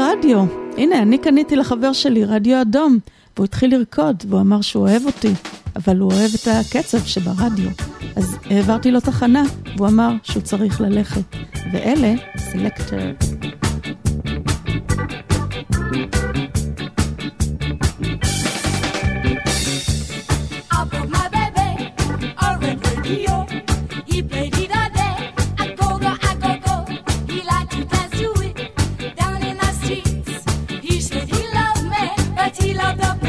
רדיו. 0.08 0.44
הנה, 0.76 0.98
אני 1.02 1.18
קניתי 1.18 1.56
לחבר 1.56 1.92
שלי 1.92 2.24
רדיו 2.24 2.60
אדום, 2.60 2.98
והוא 3.36 3.44
התחיל 3.44 3.76
לרקוד, 3.76 4.24
והוא 4.28 4.40
אמר 4.40 4.60
שהוא 4.60 4.88
אוהב 4.88 5.06
אותי, 5.06 5.32
אבל 5.76 5.98
הוא 5.98 6.12
אוהב 6.12 6.30
את 6.34 6.48
הקצב 6.48 7.04
שברדיו. 7.04 7.70
אז 8.16 8.36
העברתי 8.44 8.90
לו 8.90 9.00
תחנה, 9.00 9.42
והוא 9.76 9.88
אמר 9.88 10.10
שהוא 10.22 10.42
צריך 10.42 10.80
ללכת. 10.80 11.22
ואלה, 11.72 12.14
סלקטר. 12.36 13.27
me 32.60 32.74
的 32.74 33.27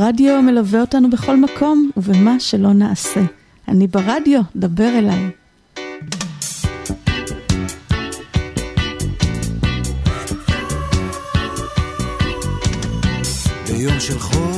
הרדיו 0.00 0.42
מלווה 0.42 0.80
אותנו 0.80 1.10
בכל 1.10 1.36
מקום 1.36 1.90
ובמה 1.96 2.40
שלא 2.40 2.72
נעשה. 2.72 3.20
אני 3.68 3.86
ברדיו, 3.86 4.40
דבר 4.56 4.88
אליי. 4.98 5.30
ביום 13.66 14.00
של 14.00 14.18
חור 14.18 14.57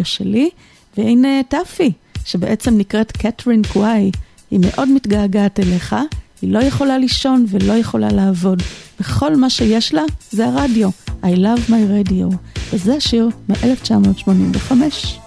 הסטודיו 0.00 0.04
שלי, 0.04 0.50
והנה 0.98 1.28
אה, 1.28 1.40
טאפי, 1.48 1.92
שבעצם 2.24 2.78
נקראת 2.78 3.12
קתרין 3.12 3.62
קוואי. 3.72 4.10
היא 4.50 4.60
מאוד 4.62 4.88
מתגעגעת 4.88 5.60
אליך, 5.60 5.96
היא 6.42 6.52
לא 6.52 6.58
יכולה 6.58 6.98
לישון 6.98 7.46
ולא 7.48 7.72
יכולה 7.72 8.08
לעבוד. 8.12 8.62
וכל 9.00 9.36
מה 9.36 9.50
שיש 9.50 9.94
לה 9.94 10.02
זה 10.30 10.46
הרדיו, 10.46 10.88
I 11.22 11.36
love 11.36 11.70
my 11.70 12.10
radio. 12.10 12.36
וזה 12.72 13.00
שיר 13.00 13.28
מ-1985. 13.48 15.25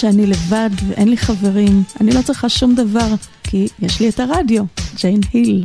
שאני 0.00 0.26
לבד 0.26 0.70
ואין 0.88 1.08
לי 1.08 1.16
חברים, 1.16 1.82
אני 2.00 2.12
לא 2.12 2.22
צריכה 2.22 2.48
שום 2.48 2.74
דבר, 2.74 3.14
כי 3.42 3.68
יש 3.82 4.00
לי 4.00 4.08
את 4.08 4.20
הרדיו, 4.20 4.64
ג'יין 4.96 5.20
היל. 5.32 5.64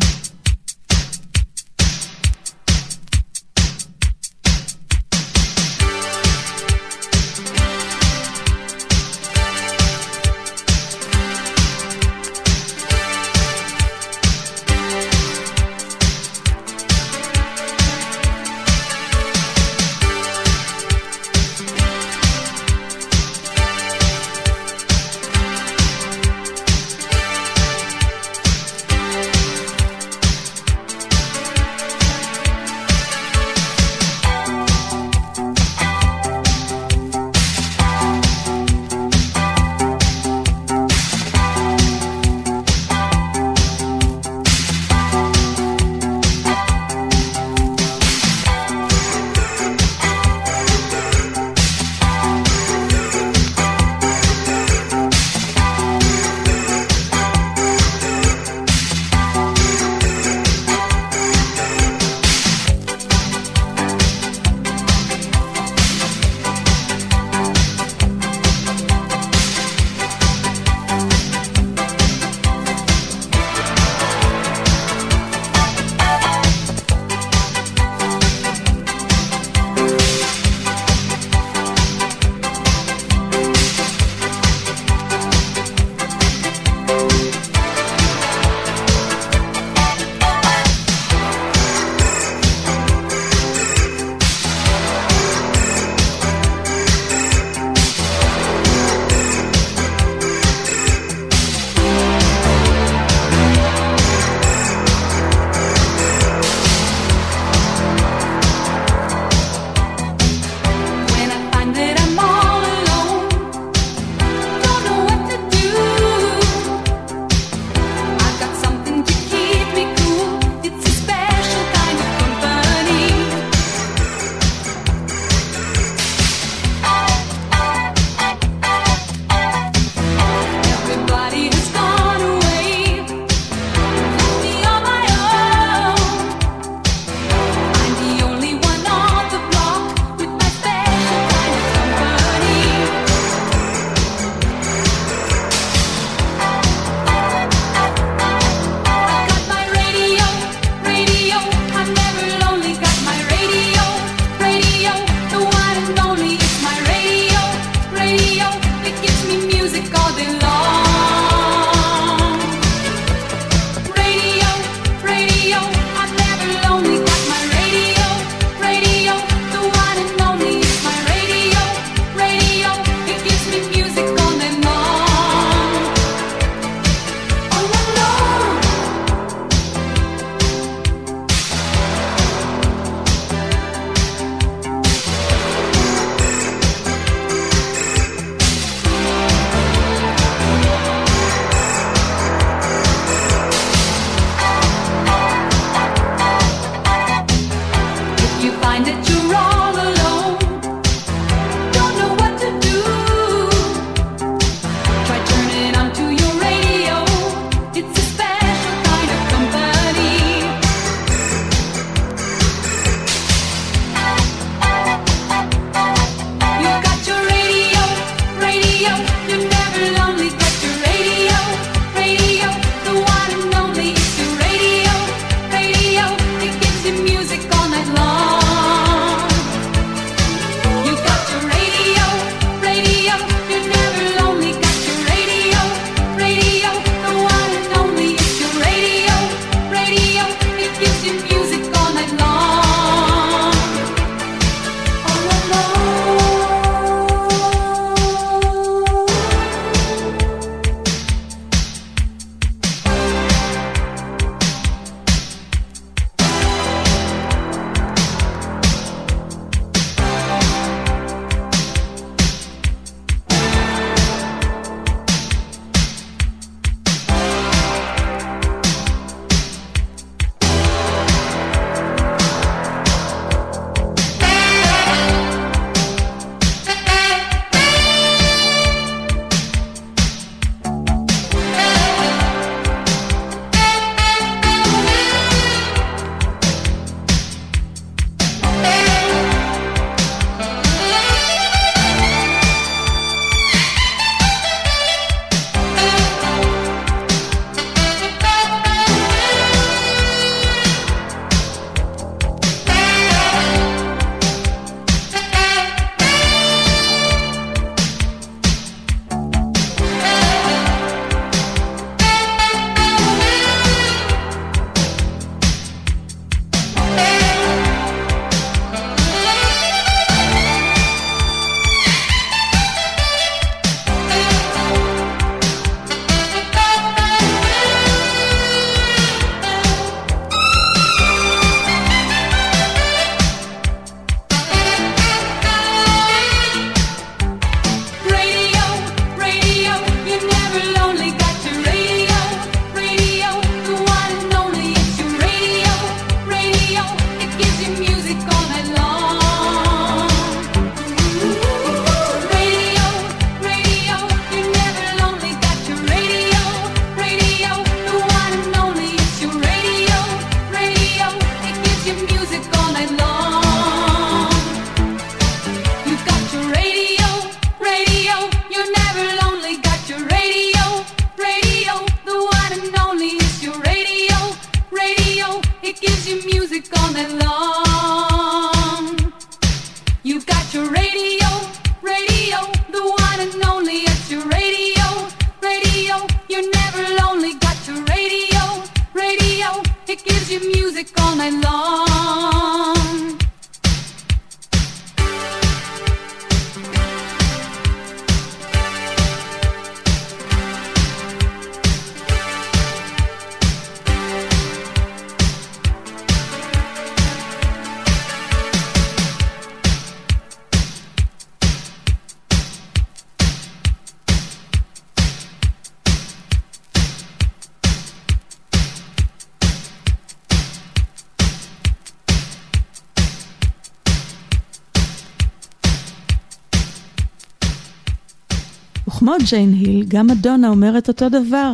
ג'יין 429.29 429.53
היל, 429.53 429.85
גם 429.87 430.09
אדונה 430.09 430.49
אומרת 430.49 430.87
אותו 430.87 431.09
דבר. 431.09 431.53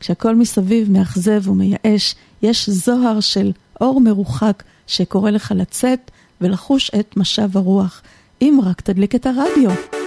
כשהכל 0.00 0.36
מסביב 0.36 0.90
מאכזב 0.90 1.48
ומייאש, 1.48 2.14
יש 2.42 2.70
זוהר 2.70 3.20
של 3.20 3.52
אור 3.80 4.00
מרוחק 4.00 4.62
שקורא 4.86 5.30
לך 5.30 5.52
לצאת 5.56 6.10
ולחוש 6.40 6.90
את 7.00 7.16
משב 7.16 7.56
הרוח, 7.56 8.02
אם 8.42 8.60
רק 8.64 8.80
תדליק 8.80 9.14
את 9.14 9.26
הרדיו. 9.26 9.99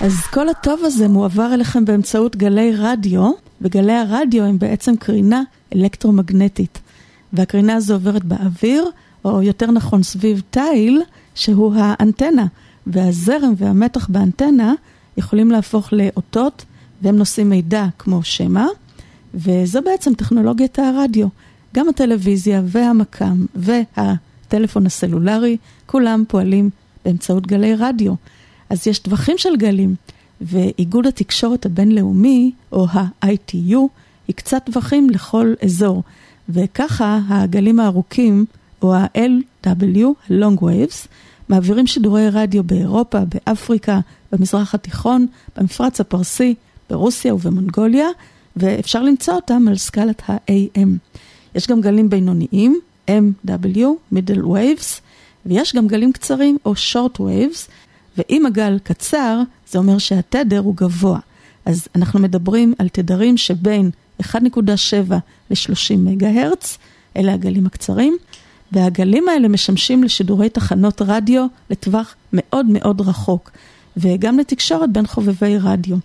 אז 0.00 0.20
כל 0.20 0.48
הטוב 0.48 0.80
הזה 0.84 1.08
מועבר 1.08 1.54
אליכם 1.54 1.84
באמצעות 1.84 2.36
גלי 2.36 2.72
רדיו, 2.76 3.30
וגלי 3.60 3.92
הרדיו 3.92 4.44
הם 4.44 4.58
בעצם 4.58 4.96
קרינה 4.96 5.42
אלקטרומגנטית. 5.74 6.80
והקרינה 7.32 7.74
הזו 7.74 7.94
עוברת 7.94 8.24
באוויר, 8.24 8.84
או 9.24 9.42
יותר 9.42 9.70
נכון 9.70 10.02
סביב 10.02 10.42
תיל, 10.50 11.02
שהוא 11.34 11.74
האנטנה. 11.76 12.46
והזרם 12.86 13.52
והמתח 13.56 14.06
באנטנה 14.08 14.74
יכולים 15.16 15.50
להפוך 15.50 15.92
לאותות, 15.92 16.64
והם 17.02 17.16
נושאים 17.16 17.48
מידע 17.48 17.86
כמו 17.98 18.22
שמע, 18.22 18.66
וזו 19.34 19.82
בעצם 19.82 20.14
טכנולוגיית 20.14 20.78
הרדיו. 20.78 21.26
גם 21.74 21.88
הטלוויזיה 21.88 22.62
והמקם 22.64 23.46
והטלפון 23.54 24.86
הסלולרי, 24.86 25.56
כולם 25.86 26.24
פועלים 26.28 26.70
באמצעות 27.04 27.46
גלי 27.46 27.74
רדיו. 27.74 28.14
אז 28.70 28.86
יש 28.86 28.98
טווחים 28.98 29.38
של 29.38 29.56
גלים, 29.56 29.94
ואיגוד 30.40 31.06
התקשורת 31.06 31.66
הבינלאומי, 31.66 32.52
או 32.72 32.86
ה-ITU, 32.92 33.78
הקצה 34.28 34.60
טווחים 34.60 35.10
לכל 35.10 35.54
אזור, 35.64 36.02
וככה 36.48 37.20
הגלים 37.28 37.80
הארוכים, 37.80 38.44
או 38.82 38.94
ה-LW, 38.94 40.04
long 40.30 40.60
waves, 40.60 41.06
מעבירים 41.48 41.86
שידורי 41.86 42.28
רדיו 42.28 42.64
באירופה, 42.64 43.18
באפריקה, 43.24 44.00
במזרח 44.32 44.74
התיכון, 44.74 45.26
במפרץ 45.56 46.00
הפרסי, 46.00 46.54
ברוסיה 46.90 47.34
ובמונגוליה, 47.34 48.06
ואפשר 48.56 49.02
למצוא 49.02 49.34
אותם 49.34 49.68
על 49.68 49.76
סקלת 49.76 50.22
ה-AM. 50.28 50.88
יש 51.54 51.66
גם 51.66 51.80
גלים 51.80 52.10
בינוניים, 52.10 52.80
MW, 53.08 53.78
middle 54.14 54.44
waves, 54.44 55.00
ויש 55.46 55.74
גם 55.76 55.88
גלים 55.88 56.12
קצרים 56.12 56.58
או 56.64 56.72
short 56.72 57.18
waves, 57.18 57.68
ואם 58.20 58.46
הגל 58.46 58.78
קצר, 58.82 59.42
זה 59.70 59.78
אומר 59.78 59.98
שהתדר 59.98 60.58
הוא 60.58 60.76
גבוה. 60.76 61.18
אז 61.64 61.88
אנחנו 61.96 62.20
מדברים 62.20 62.74
על 62.78 62.88
תדרים 62.88 63.36
שבין 63.36 63.90
1.7 64.22 64.26
ל-30 65.50 65.96
מגה 65.96 66.42
הרץ, 66.42 66.78
אלה 67.16 67.34
הגלים 67.34 67.66
הקצרים, 67.66 68.16
והגלים 68.72 69.28
האלה 69.28 69.48
משמשים 69.48 70.04
לשידורי 70.04 70.48
תחנות 70.48 71.02
רדיו 71.02 71.46
לטווח 71.70 72.14
מאוד 72.32 72.66
מאוד 72.68 73.00
רחוק, 73.00 73.50
וגם 73.96 74.38
לתקשורת 74.38 74.92
בין 74.92 75.06
חובבי 75.06 75.58
רדיו. 75.58 75.96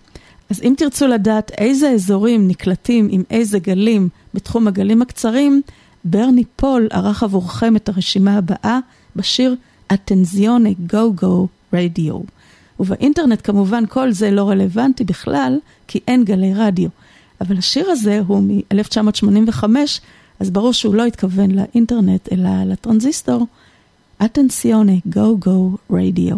אז 0.50 0.62
אם 0.62 0.74
תרצו 0.76 1.06
לדעת 1.06 1.50
איזה 1.58 1.90
אזורים 1.90 2.48
נקלטים 2.48 3.08
עם 3.10 3.22
איזה 3.30 3.58
גלים 3.58 4.08
בתחום 4.34 4.68
הגלים 4.68 5.02
הקצרים, 5.02 5.62
ברני 6.04 6.44
פול 6.56 6.88
ערך 6.90 7.22
עבורכם 7.22 7.76
את 7.76 7.88
הרשימה 7.88 8.36
הבאה 8.36 8.78
בשיר 9.16 9.56
Attenzione 9.92 10.74
go 10.92 11.12
go 11.14 11.48
radio. 11.76 12.20
ובאינטרנט 12.80 13.40
כמובן 13.44 13.84
כל 13.88 14.12
זה 14.12 14.30
לא 14.30 14.48
רלוונטי 14.48 15.04
בכלל, 15.04 15.58
כי 15.88 16.00
אין 16.08 16.24
גלי 16.24 16.54
רדיו. 16.54 16.88
אבל 17.40 17.58
השיר 17.58 17.90
הזה 17.90 18.20
הוא 18.26 18.42
מ-1985, 18.42 19.64
אז 20.40 20.50
ברור 20.50 20.72
שהוא 20.72 20.94
לא 20.94 21.06
התכוון 21.06 21.50
לאינטרנט, 21.50 22.32
אלא 22.32 22.50
לטרנזיסטור. 22.66 23.46
Attenzione 24.24 25.00
go 25.06 25.38
go 25.38 25.70
radio. 25.90 26.36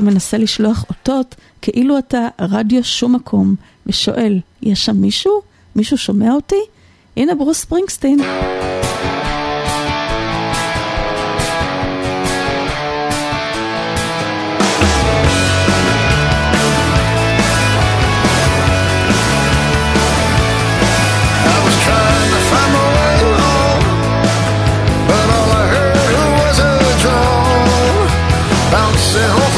אתה 0.00 0.08
מנסה 0.10 0.38
לשלוח 0.38 0.84
אותות 0.88 1.34
כאילו 1.62 1.98
אתה 1.98 2.28
רדיו 2.40 2.84
שום 2.84 3.14
מקום, 3.14 3.54
ושואל, 3.86 4.40
יש 4.62 4.86
שם 4.86 4.96
מישהו? 4.96 5.42
מישהו 5.76 5.98
שומע 5.98 6.32
אותי? 6.32 6.60
הנה 7.16 7.34
ברוס 7.34 7.58
ספרינגסטין. 7.60 8.18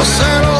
José 0.02 0.51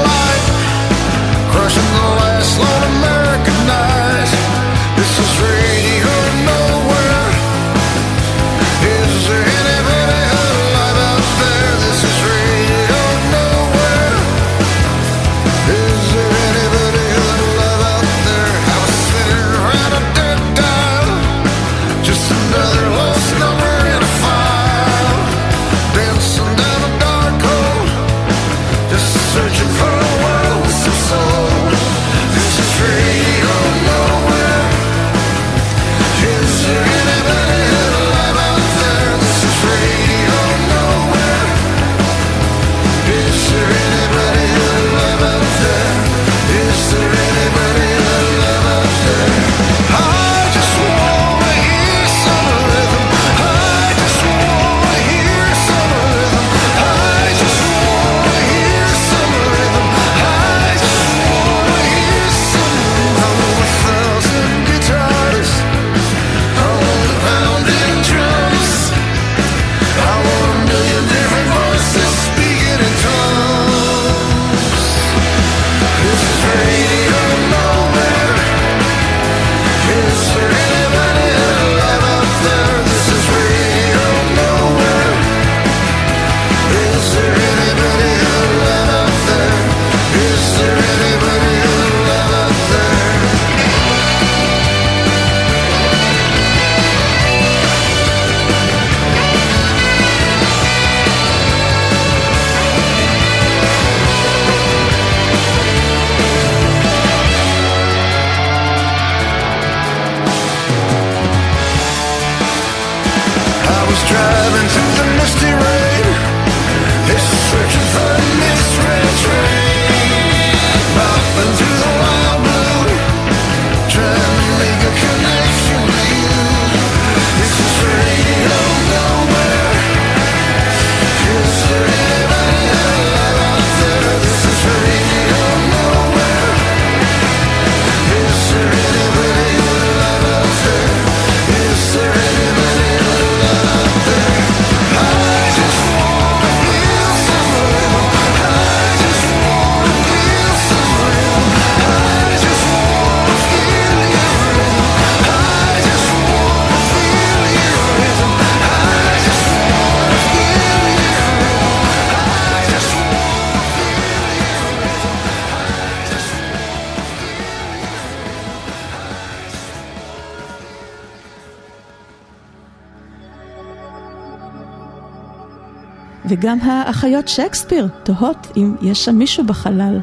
וגם 176.32 176.58
האחיות 176.62 177.28
שייקספיר 177.28 177.88
תוהות 178.04 178.48
אם 178.58 178.76
יש 178.82 179.06
שם 179.06 179.16
מישהו 179.16 179.44
בחלל. 179.44 180.00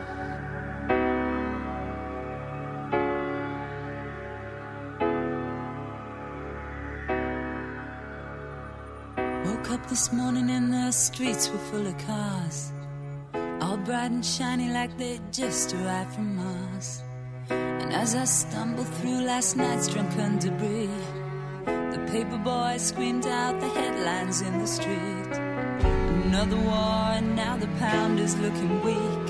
Woke 9.45 9.71
up 9.71 9.87
this 9.89 10.13
morning 10.13 10.49
and 10.57 10.73
the 10.73 10.91
streets 10.93 11.45
were 11.51 11.65
full 11.71 11.87
of 11.87 11.97
cars. 12.07 12.73
All 13.63 13.79
bright 13.87 14.13
and 14.17 14.25
shiny 14.35 14.69
like 14.79 14.93
they'd 15.01 15.27
just 15.33 15.75
arrived 15.75 16.13
from 16.17 16.29
Mars. 16.37 16.89
And 17.85 17.91
as 18.03 18.11
I 18.15 18.25
stumbled 18.25 18.91
through 18.97 19.21
last 19.31 19.57
night's 19.57 19.89
drunken 19.93 20.39
debris, 20.45 20.89
the 21.95 22.01
paper 22.13 22.41
boys 22.51 22.83
screamed 22.91 23.27
out 23.27 23.55
the 23.61 23.71
headlines 23.79 24.37
in 24.47 24.55
the 24.63 24.67
street. 24.67 25.48
Another 26.32 26.58
war, 26.58 27.18
and 27.18 27.36
now 27.36 27.58
the 27.58 27.66
pound 27.80 28.20
is 28.20 28.38
looking 28.38 28.84
weak. 28.84 29.30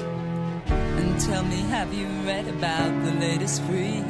And 0.68 1.18
tell 1.18 1.44
me, 1.44 1.62
have 1.72 1.94
you 1.94 2.08
read 2.28 2.46
about 2.50 2.92
the 3.06 3.14
latest 3.14 3.64
freak? 3.64 4.04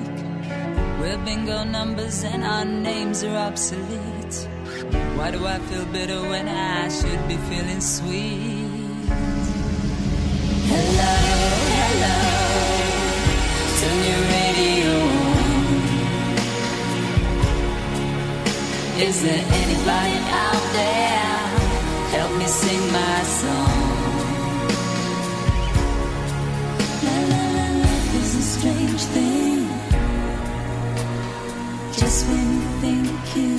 We're 0.99 1.19
bingo 1.23 1.63
numbers 1.65 2.23
and 2.23 2.43
our 2.43 2.65
names 2.65 3.23
are 3.23 3.37
obsolete. 3.37 4.47
Why 5.15 5.29
do 5.29 5.45
I 5.45 5.59
feel 5.69 5.85
bitter 5.85 6.19
when 6.19 6.47
I 6.47 6.89
should 6.89 7.27
be 7.27 7.37
feeling 7.49 7.79
sweet? 7.79 9.05
Hello, 10.73 11.15
hello, 11.77 12.17
turn 13.81 13.99
your 14.09 14.23
radio 14.33 14.93
on. 15.37 15.77
Is 19.07 19.21
there 19.21 19.45
anybody 19.61 20.17
out 20.33 20.73
there? 20.73 21.38
Help 22.15 22.31
me 22.39 22.47
sing 22.47 22.83
my 22.91 23.21
song. 23.39 23.99
La 27.05 27.17
la 27.31 27.41
la, 27.55 27.67
life 27.83 28.15
is 28.21 28.31
a 28.35 28.45
strange 28.55 29.03
thing. 29.15 29.59
Just 31.99 32.27
when 32.27 32.45
you 32.55 32.65
think 32.83 33.35
you 33.35 33.53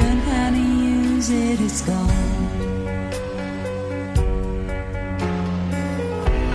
learn 0.00 0.18
how 0.30 0.50
to 0.56 0.62
use 0.96 1.30
it, 1.30 1.60
it's 1.60 1.82
gone. 1.82 2.50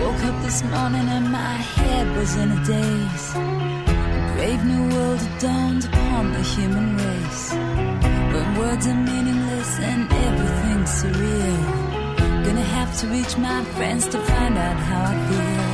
Woke 0.02 0.24
up 0.30 0.38
this 0.44 0.64
morning 0.64 1.08
and 1.18 1.32
my 1.32 1.58
head 1.78 2.18
was 2.18 2.36
in 2.38 2.52
a 2.52 2.66
daze. 2.66 3.65
Brave 4.46 4.64
new 4.64 4.96
world 4.96 5.28
dawned 5.40 5.86
upon 5.86 6.32
the 6.34 6.44
human 6.44 6.98
race. 6.98 7.52
When 8.34 8.48
words 8.60 8.86
are 8.86 9.02
meaningless 9.10 9.72
and 9.80 10.04
everything's 10.28 10.92
surreal. 11.02 11.64
Gonna 12.46 12.68
have 12.78 12.92
to 13.00 13.08
reach 13.08 13.36
my 13.40 13.64
friends 13.76 14.08
to 14.10 14.20
find 14.20 14.56
out 14.56 14.78
how 14.90 15.02
I 15.14 15.16
feel. 15.28 15.66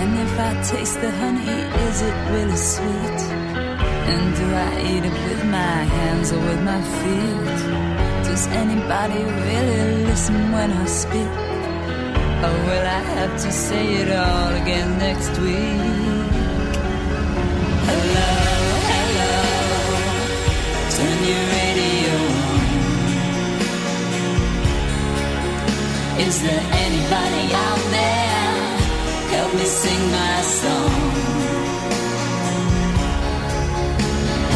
And 0.00 0.10
if 0.24 0.32
I 0.48 0.50
taste 0.72 1.00
the 1.00 1.10
honey, 1.22 1.58
is 1.88 1.98
it 2.08 2.16
really 2.34 2.60
sweet? 2.74 3.20
And 4.12 4.24
do 4.38 4.46
I 4.66 4.70
eat 4.90 5.04
it 5.10 5.18
with 5.26 5.44
my 5.60 5.78
hands 5.96 6.30
or 6.30 6.38
with 6.48 6.62
my 6.62 6.80
feet? 6.98 7.58
Does 8.28 8.46
anybody 8.62 9.20
really 9.48 10.04
listen 10.10 10.52
when 10.52 10.70
I 10.70 10.86
speak? 11.02 11.32
Or 12.46 12.54
will 12.66 12.86
I 12.98 13.02
have 13.18 13.34
to 13.44 13.50
say 13.50 13.84
it 14.02 14.10
all 14.12 14.50
again 14.62 14.96
next 14.98 15.32
week? 15.40 16.33
Is 26.26 26.42
there 26.42 26.66
anybody 26.72 27.44
out 27.52 27.82
there? 27.96 28.54
Help 29.34 29.52
me 29.54 29.64
sing 29.64 30.02
my 30.10 30.42
song. 30.42 30.94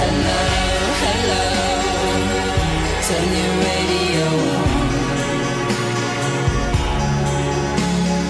Hello, 0.00 0.40
hello, 1.04 1.44
turn 3.06 3.28
your 3.40 3.54
radio 3.68 4.26
on. 4.58 4.78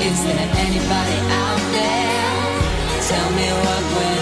Is 0.09 0.19
there 0.27 0.49
anybody 0.65 1.19
out 1.45 1.63
there? 1.77 2.37
Tell 3.09 3.31
me 3.39 3.49
what 3.65 3.83
went 3.97 4.18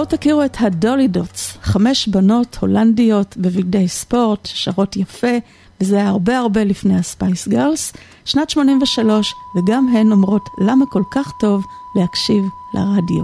בואו 0.00 0.08
תכירו 0.08 0.44
את 0.44 0.56
הדולי 0.60 1.08
דוטס, 1.08 1.58
חמש 1.62 2.08
בנות 2.08 2.58
הולנדיות 2.60 3.36
בבגדי 3.36 3.88
ספורט, 3.88 4.46
שרות 4.46 4.96
יפה, 4.96 5.38
וזה 5.80 5.96
היה 5.96 6.08
הרבה 6.08 6.38
הרבה 6.38 6.64
לפני 6.64 6.98
הספייס 6.98 7.48
גרלס, 7.48 7.92
שנת 8.24 8.50
83, 8.50 9.34
וגם 9.56 9.88
הן 9.96 10.12
אומרות 10.12 10.48
למה 10.58 10.84
כל 10.86 11.02
כך 11.14 11.32
טוב 11.40 11.64
להקשיב 11.96 12.44
לרדיו. 12.74 13.22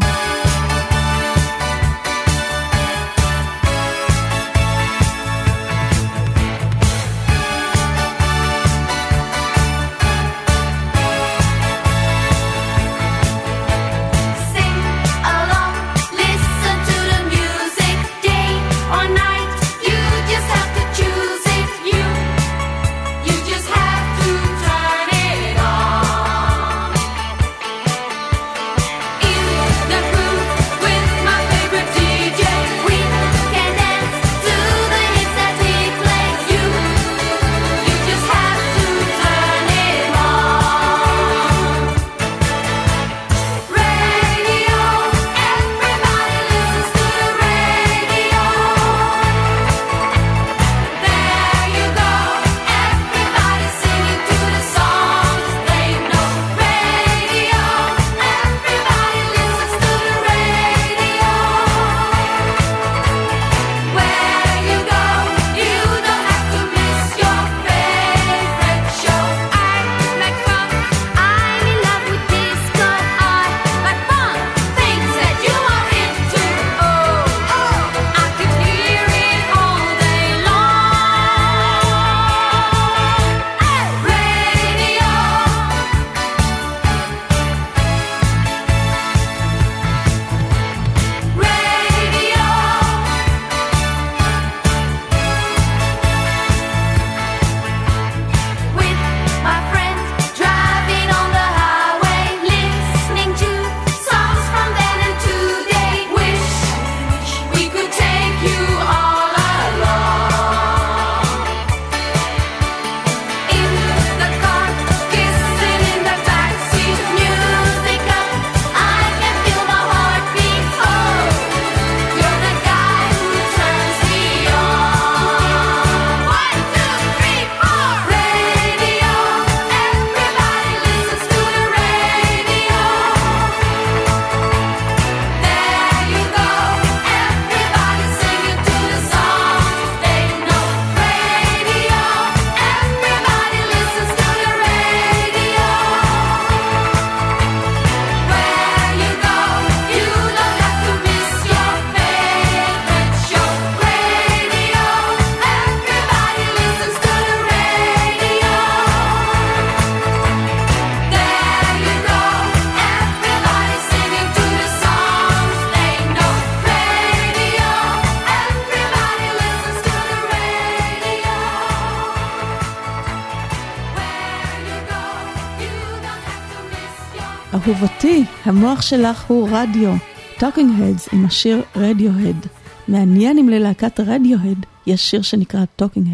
אהובתי, 177.66 178.24
המוח 178.44 178.82
שלך 178.82 179.24
הוא 179.28 179.48
רדיו. 179.52 179.92
Talking 180.38 180.80
Heads 180.82 181.08
עם 181.12 181.24
השיר 181.24 181.62
Radio 181.76 182.11
Head. 182.11 182.46
מעניין 182.88 183.38
אם 183.38 183.48
ללהקת 183.48 184.00
רדיוהד 184.00 184.66
יש 184.86 185.10
שיר 185.10 185.22
שנקרא 185.22 185.64
Talking 185.76 186.06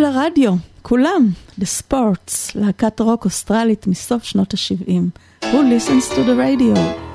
לרדיו, 0.00 0.52
כולם, 0.82 1.28
The 1.60 1.64
Sports, 1.82 2.52
להקת 2.54 3.00
רוק 3.00 3.24
אוסטרלית 3.24 3.86
מסוף 3.86 4.24
שנות 4.24 4.54
ה-70. 4.54 5.20
Who 5.44 5.56
listens 5.56 6.14
to 6.14 6.18
the 6.18 6.36
radio? 6.36 7.09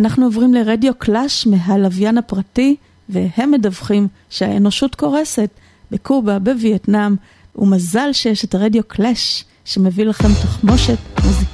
ואנחנו 0.00 0.24
עוברים 0.24 0.54
לרדיו 0.54 0.94
קלאש 0.98 1.46
מהלוויין 1.46 2.18
הפרטי, 2.18 2.76
והם 3.08 3.50
מדווחים 3.50 4.08
שהאנושות 4.30 4.94
קורסת 4.94 5.50
בקובה, 5.90 6.38
בווייטנאם, 6.38 7.16
ומזל 7.56 8.12
שיש 8.12 8.44
את 8.44 8.54
הרדיו 8.54 8.82
קלאש 8.88 9.44
שמביא 9.64 10.04
לכם 10.04 10.28
תחמושת 10.42 10.98
מוזיקה. 11.24 11.49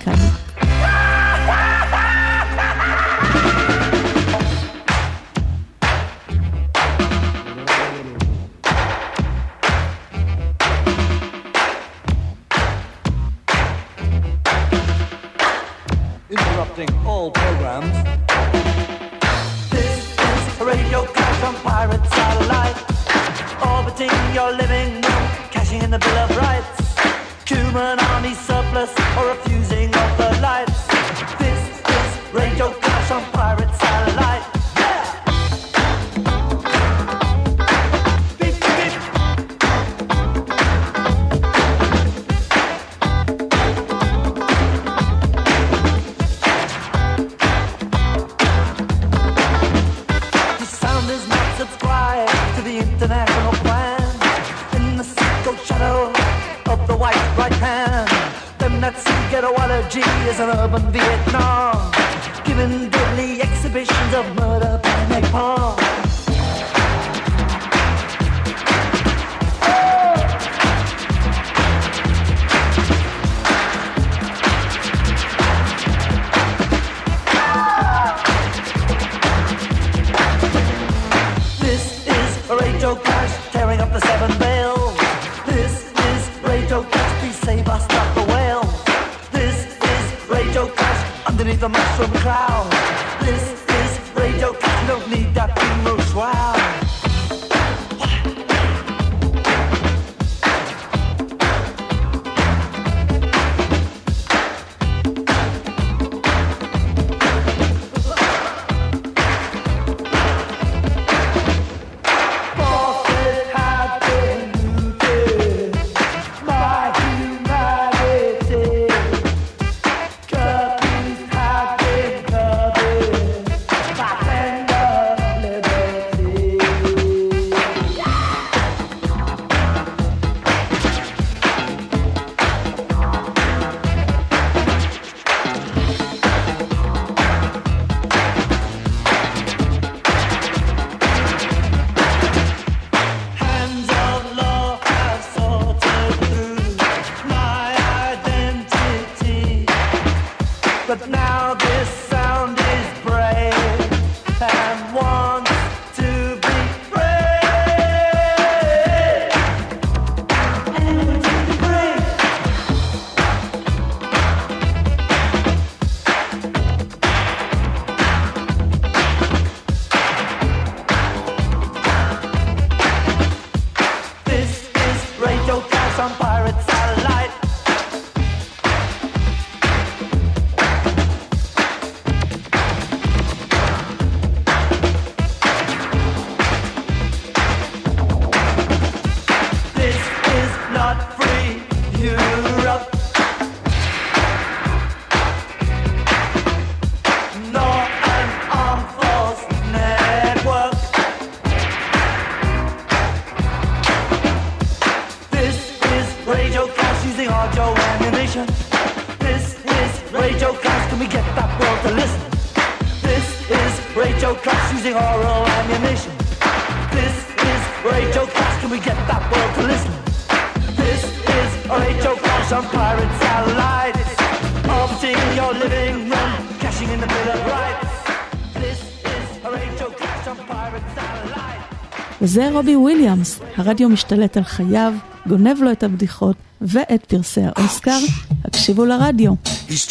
זה 232.36 232.50
רובי 232.52 232.76
וויליאמס, 232.76 233.40
הרדיו 233.56 233.88
משתלט 233.88 234.36
על 234.36 234.44
חייו, 234.44 234.92
גונב 235.28 235.62
לו 235.62 235.72
את 235.72 235.82
הבדיחות 235.82 236.36
ואת 236.60 237.04
פרסי 237.04 237.40
האוסקר. 237.44 237.98
הקשיבו 238.44 238.84
לרדיו. 238.84 239.32
He's 239.68 239.86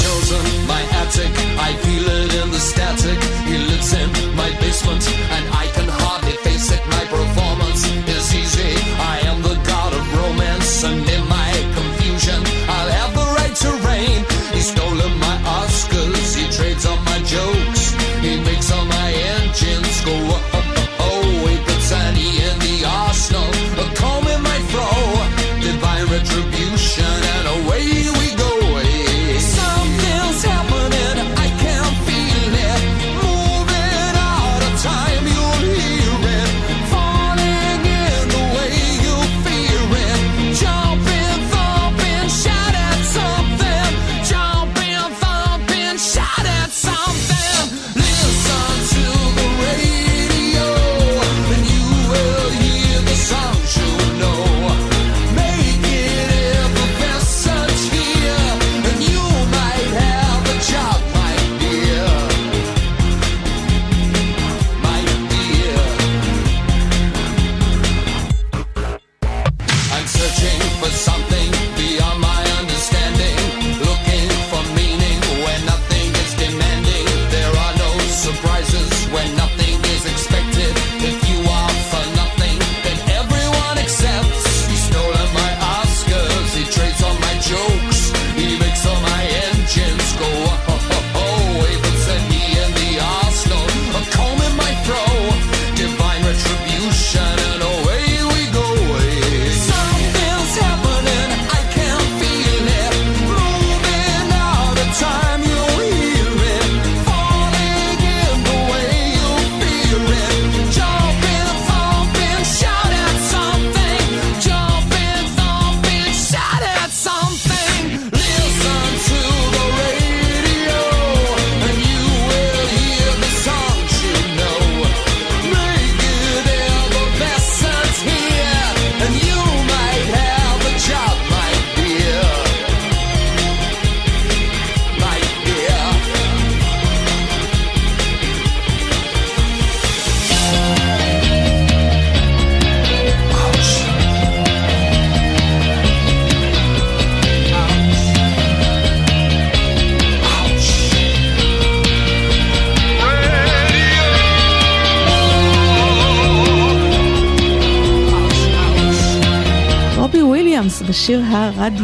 basement, 4.61 5.03
I 5.37 5.44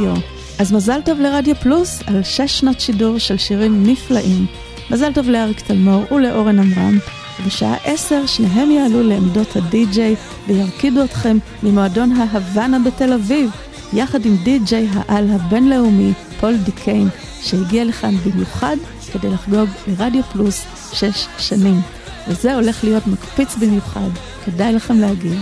הרדיו. 0.07 0.21
אז 0.59 0.71
מזל 0.71 1.01
טוב 1.05 1.19
לרדיו 1.19 1.55
פלוס 1.55 2.01
על 2.07 2.23
שש 2.23 2.59
שנות 2.59 2.79
שידור 2.79 3.17
של 3.17 3.37
שירים 3.37 3.83
נפלאים. 3.85 4.45
מזל 4.91 5.13
טוב 5.13 5.29
לאריק 5.29 5.59
תלמור 5.59 6.03
ולאורן 6.11 6.59
עמרם. 6.59 6.97
ובשעה 7.41 7.75
עשר 7.83 8.25
שניהם 8.25 8.71
יעלו 8.71 9.03
לעמדות 9.03 9.55
הדי-ג'יי 9.55 10.15
וירקידו 10.47 11.03
אתכם 11.03 11.37
ממועדון 11.63 12.11
ההוואנה 12.11 12.79
בתל 12.79 13.13
אביב, 13.13 13.51
יחד 13.93 14.25
עם 14.25 14.35
די-ג'יי 14.43 14.87
העל 14.93 15.29
הבינלאומי 15.31 16.13
פול 16.39 16.57
דיקיין, 16.57 17.07
שהגיע 17.41 17.85
לכאן 17.85 18.15
במיוחד 18.15 18.77
כדי 19.13 19.29
לחגוג 19.29 19.69
לרדיו 19.87 20.23
פלוס 20.23 20.65
שש 20.93 21.27
שנים. 21.37 21.81
וזה 22.27 22.55
הולך 22.55 22.83
להיות 22.83 23.07
מקפיץ 23.07 23.55
במיוחד, 23.55 24.09
כדאי 24.45 24.73
לכם 24.73 24.99
להגיע. 24.99 25.39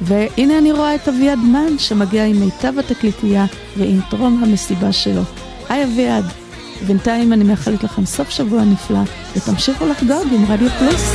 והנה 0.00 0.58
אני 0.58 0.72
רואה 0.72 0.94
את 0.94 1.08
אביעד 1.08 1.38
מן 1.38 1.78
שמגיע 1.78 2.24
עם 2.24 2.40
מיטב 2.40 2.78
התקליטייה 2.78 3.46
ועם 3.76 4.00
טרום 4.10 4.44
המסיבה 4.44 4.92
שלו. 4.92 5.22
היי 5.68 5.84
אביעד, 5.84 6.24
בינתיים 6.86 7.32
אני 7.32 7.44
מאחלת 7.44 7.84
לכם 7.84 8.04
סוף 8.06 8.30
שבוע 8.30 8.64
נפלא 8.64 9.00
ותמשיכו 9.36 9.86
לחגוג 9.86 10.32
עם 10.32 10.44
רדיו 10.52 10.68
פלוס. 10.78 11.12